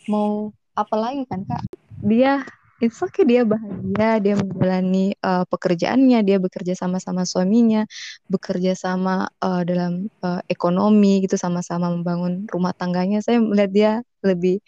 [0.05, 1.63] mau apa lagi kan kak
[2.05, 2.45] dia
[2.77, 7.89] it's okay dia bahagia dia menjalani uh, pekerjaannya dia bekerja sama-sama suaminya
[8.29, 13.19] bekerja sama uh, dalam uh, ekonomi gitu sama-sama membangun rumah tangganya.
[13.25, 14.61] Saya melihat dia lebih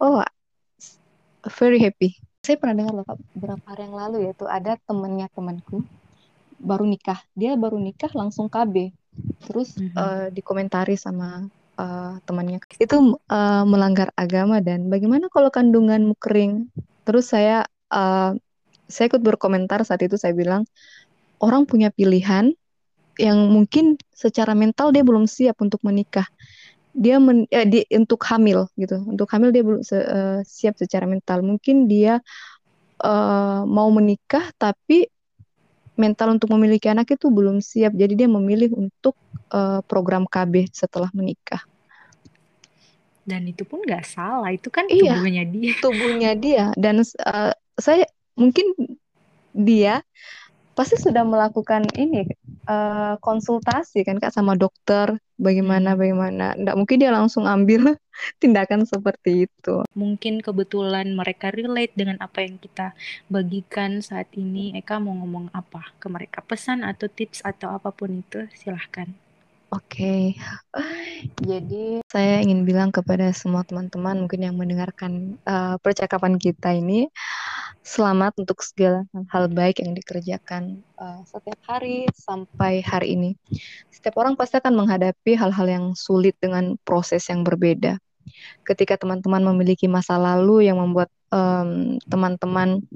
[0.00, 0.24] oh
[1.60, 2.16] very happy.
[2.40, 3.06] Saya pernah dengar loh
[3.36, 5.84] beberapa hari yang lalu ya tuh ada temennya temanku
[6.56, 7.20] baru nikah.
[7.36, 8.96] Dia baru nikah langsung KB
[9.44, 9.96] terus mm -hmm.
[10.00, 11.44] uh, dikomentari sama
[11.76, 12.64] uh, temannya.
[12.80, 16.72] Itu uh, melanggar agama dan bagaimana kalau kandunganmu kering
[17.04, 18.32] Terus saya uh,
[18.90, 20.66] saya ikut berkomentar saat itu saya bilang
[21.38, 22.52] orang punya pilihan
[23.16, 26.26] yang mungkin secara mental dia belum siap untuk menikah.
[26.90, 28.98] Dia men, eh, di, untuk hamil gitu.
[29.06, 31.46] Untuk hamil dia belum se, uh, siap secara mental.
[31.46, 32.18] Mungkin dia
[33.04, 35.06] uh, mau menikah tapi
[35.94, 37.94] mental untuk memiliki anak itu belum siap.
[37.94, 39.14] Jadi dia memilih untuk
[39.54, 41.62] uh, program KB setelah menikah
[43.28, 45.72] dan itu pun nggak salah itu kan iya, tubuhnya dia.
[45.84, 46.64] tubuhnya dia.
[46.76, 48.04] Dan uh, saya
[48.34, 48.72] mungkin
[49.52, 50.00] dia
[50.70, 52.24] pasti sudah melakukan ini
[52.64, 56.00] uh, konsultasi kan kak sama dokter bagaimana hmm.
[56.00, 56.46] bagaimana.
[56.56, 57.94] Nggak mungkin dia langsung ambil
[58.42, 59.84] tindakan seperti itu.
[59.92, 62.96] Mungkin kebetulan mereka relate dengan apa yang kita
[63.28, 64.72] bagikan saat ini.
[64.74, 66.40] Eka mau ngomong apa ke mereka?
[66.40, 69.12] Pesan atau tips atau apa pun itu silahkan
[69.70, 70.34] Oke,
[71.38, 77.06] jadi saya ingin bilang kepada semua teman-teman mungkin yang mendengarkan uh, percakapan kita ini,
[77.86, 83.30] selamat untuk segala hal baik yang dikerjakan uh, setiap hari sampai hari ini.
[83.94, 87.94] Setiap orang pasti akan menghadapi hal-hal yang sulit dengan proses yang berbeda.
[88.66, 91.14] Ketika teman-teman memiliki masa lalu yang membuat
[92.10, 92.86] teman-teman um,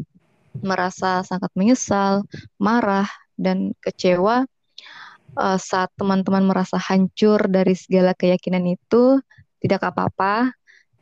[0.58, 2.26] merasa sangat menyesal,
[2.58, 3.06] marah,
[3.38, 4.46] dan kecewa,
[5.36, 9.20] uh, saat teman-teman merasa hancur dari segala keyakinan itu,
[9.62, 10.54] tidak apa-apa,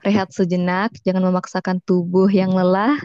[0.03, 2.99] rehat sejenak, jangan memaksakan tubuh yang lelah,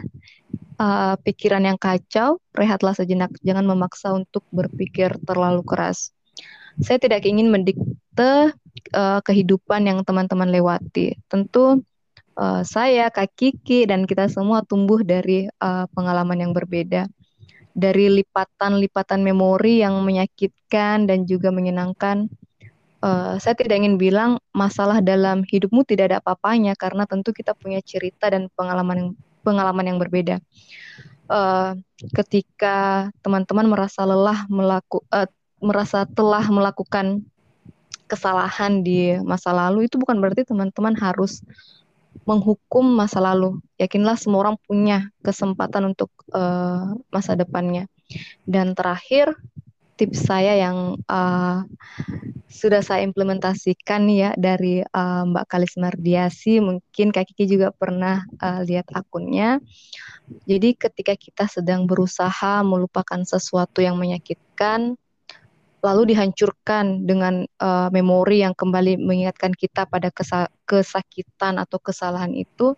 [0.82, 6.10] uh, pikiran yang kacau, rehatlah sejenak, jangan memaksa untuk berpikir terlalu keras.
[6.78, 8.54] Saya tidak ingin mendikte
[8.94, 11.18] uh, kehidupan yang teman-teman lewati.
[11.26, 11.82] Tentu
[12.38, 17.10] uh, saya, Kak Kiki, dan kita semua tumbuh dari uh, pengalaman yang berbeda
[17.78, 22.26] dari lipatan-lipatan memori yang menyakitkan dan juga menyenangkan.
[22.98, 27.78] Uh, saya tidak ingin bilang masalah dalam hidupmu tidak ada apa-apanya karena tentu kita punya
[27.78, 29.10] cerita dan pengalaman yang
[29.46, 30.42] pengalaman yang berbeda.
[31.30, 31.78] Uh,
[32.18, 35.30] ketika teman-teman merasa lelah melaku, uh,
[35.62, 37.22] merasa telah melakukan
[38.10, 41.44] kesalahan di masa lalu itu bukan berarti teman-teman harus
[42.28, 43.56] menghukum masa lalu.
[43.80, 47.88] Yakinlah semua orang punya kesempatan untuk uh, masa depannya.
[48.44, 49.32] Dan terakhir,
[49.96, 51.64] tips saya yang uh,
[52.52, 58.60] sudah saya implementasikan ya dari uh, Mbak Kalis Mardiasi, mungkin Kak Kiki juga pernah uh,
[58.60, 59.64] lihat akunnya.
[60.44, 65.00] Jadi ketika kita sedang berusaha melupakan sesuatu yang menyakitkan,
[65.78, 72.74] lalu dihancurkan dengan uh, memori yang kembali mengingatkan kita pada kesa kesakitan atau kesalahan itu,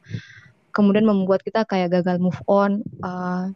[0.70, 2.84] kemudian membuat kita kayak gagal move on.
[3.00, 3.52] Uh,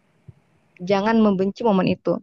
[0.83, 2.17] jangan membenci momen itu.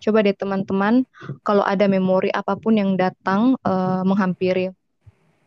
[0.00, 1.04] Coba deh teman-teman,
[1.44, 4.72] kalau ada memori apa pun yang datang uh, menghampiri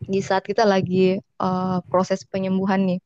[0.04, 3.00] di saat kita lagi uh, proses penyembuhan nih,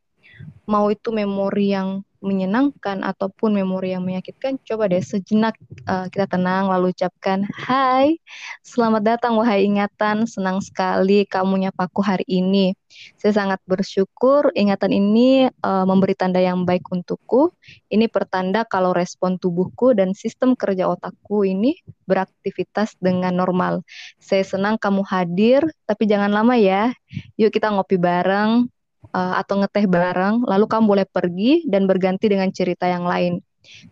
[0.69, 5.55] mau itu memori yang menyenangkan ataupun memori yang menyakitkan, coba deh sejenak
[5.87, 8.19] uh, kita tenang lalu ucapkan, Hai,
[8.67, 12.75] selamat datang wahai ingatan, senang sekali kamu nyapaku hari ini.
[13.21, 17.55] Saya sangat bersyukur ingatan ini uh, memberi tanda yang baik untukku.
[17.87, 21.79] Ini pertanda kalau respon tubuhku dan sistem kerja otakku ini
[22.11, 23.87] beraktivitas dengan normal.
[24.19, 26.91] Saya senang kamu hadir, tapi jangan lama ya.
[27.39, 28.67] Yuk kita ngopi bareng,
[29.13, 33.41] uh, atau ngeteh bareng, lalu kamu boleh pergi dan berganti dengan cerita yang lain.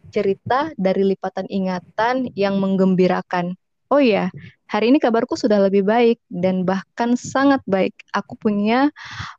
[0.09, 3.55] Cerita dari lipatan ingatan yang menggembirakan.
[3.87, 4.35] Oh iya,
[4.67, 7.95] hari ini kabarku sudah lebih baik dan bahkan sangat baik.
[8.11, 8.91] Aku punya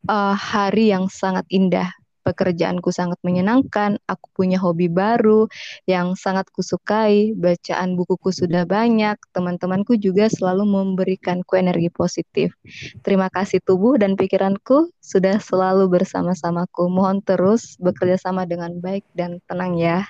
[0.07, 1.96] uh, hari yang sangat indah
[2.27, 5.47] pekerjaanku sangat menyenangkan, aku punya hobi baru
[5.87, 12.51] yang sangat kusukai, bacaan bukuku sudah banyak, teman-temanku juga selalu memberikanku energi positif.
[12.99, 16.91] Terima kasih tubuh dan pikiranku sudah selalu bersama-samaku.
[16.91, 20.03] Mohon terus bekerja sama dengan baik dan tenang ya.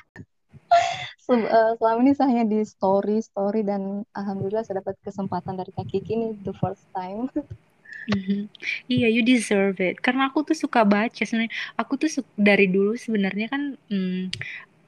[1.28, 5.91] Eh, selama ini saya hanya di story story dan alhamdulillah saya dapat kesempatan dari Kak
[5.91, 7.28] Kiki ini the first time
[8.08, 8.42] Mm-hmm.
[8.88, 10.00] Iya, you deserve it.
[10.00, 11.52] Karena aku tuh suka baca sebenarnya.
[11.76, 12.08] Aku tuh
[12.40, 14.32] dari dulu sebenarnya kan hmm,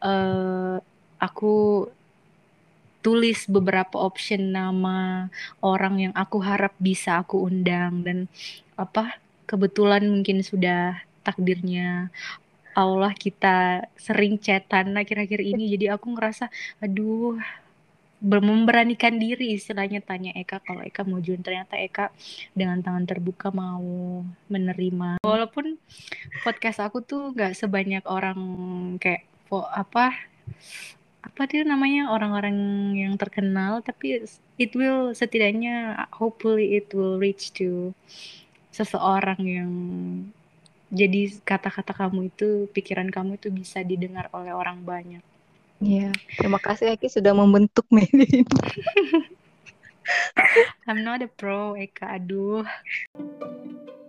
[0.03, 0.79] uh,
[1.19, 1.87] aku
[2.99, 5.27] tulis beberapa option nama
[5.63, 8.27] orang yang aku harap bisa aku undang dan
[8.75, 9.15] apa
[9.47, 12.11] kebetulan mungkin sudah takdirnya
[12.75, 16.51] Allah kita sering chatan akhir-akhir ini jadi aku ngerasa
[16.83, 17.39] aduh
[18.19, 21.39] memberanikan diri istilahnya tanya Eka kalau Eka mau join.
[21.39, 22.11] Ternyata Eka
[22.51, 25.23] dengan tangan terbuka mau menerima.
[25.23, 25.79] Walaupun
[26.43, 28.39] podcast aku tuh nggak sebanyak orang
[28.99, 30.13] kayak apa
[31.19, 32.55] apa dia namanya orang-orang
[32.95, 34.23] yang terkenal tapi
[34.55, 37.91] it will setidaknya hopefully it will reach to
[38.71, 39.71] seseorang yang
[40.89, 45.21] jadi kata-kata kamu itu pikiran kamu itu bisa didengar oleh orang banyak
[45.79, 48.43] Iya, terima kasih Eki sudah membentuk media ini.
[50.89, 52.19] I'm not a pro, Eka.
[52.19, 52.67] Aduh.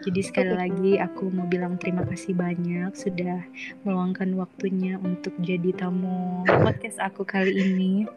[0.00, 3.44] Jadi sekali lagi aku mau bilang terima kasih banyak sudah
[3.84, 8.08] meluangkan waktunya untuk jadi tamu podcast aku kali ini.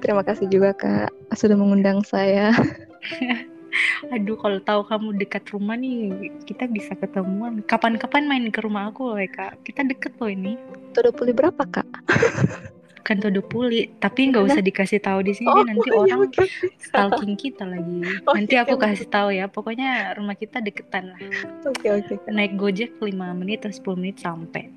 [0.00, 2.56] Terima kasih juga Kak sudah mengundang saya.
[4.16, 7.62] Aduh, kalau tahu kamu dekat rumah nih, kita bisa ketemuan.
[7.68, 9.60] Kapan-kapan main ke rumah aku loh, Kak.
[9.62, 10.56] Kita deket loh ini.
[10.96, 11.86] Tuh pulih berapa, Kak?
[13.00, 16.46] bukan todo puli tapi nggak usah dikasih tahu di sini oh, nanti iya, orang okay.
[16.76, 17.98] stalking kita lagi.
[18.28, 21.20] Oh, nanti aku iya, kasih tahu ya pokoknya rumah kita deketan lah.
[21.64, 22.14] Oke okay, oke.
[22.20, 22.30] Okay.
[22.30, 24.68] naik gojek 5 menit atau 10 menit sampai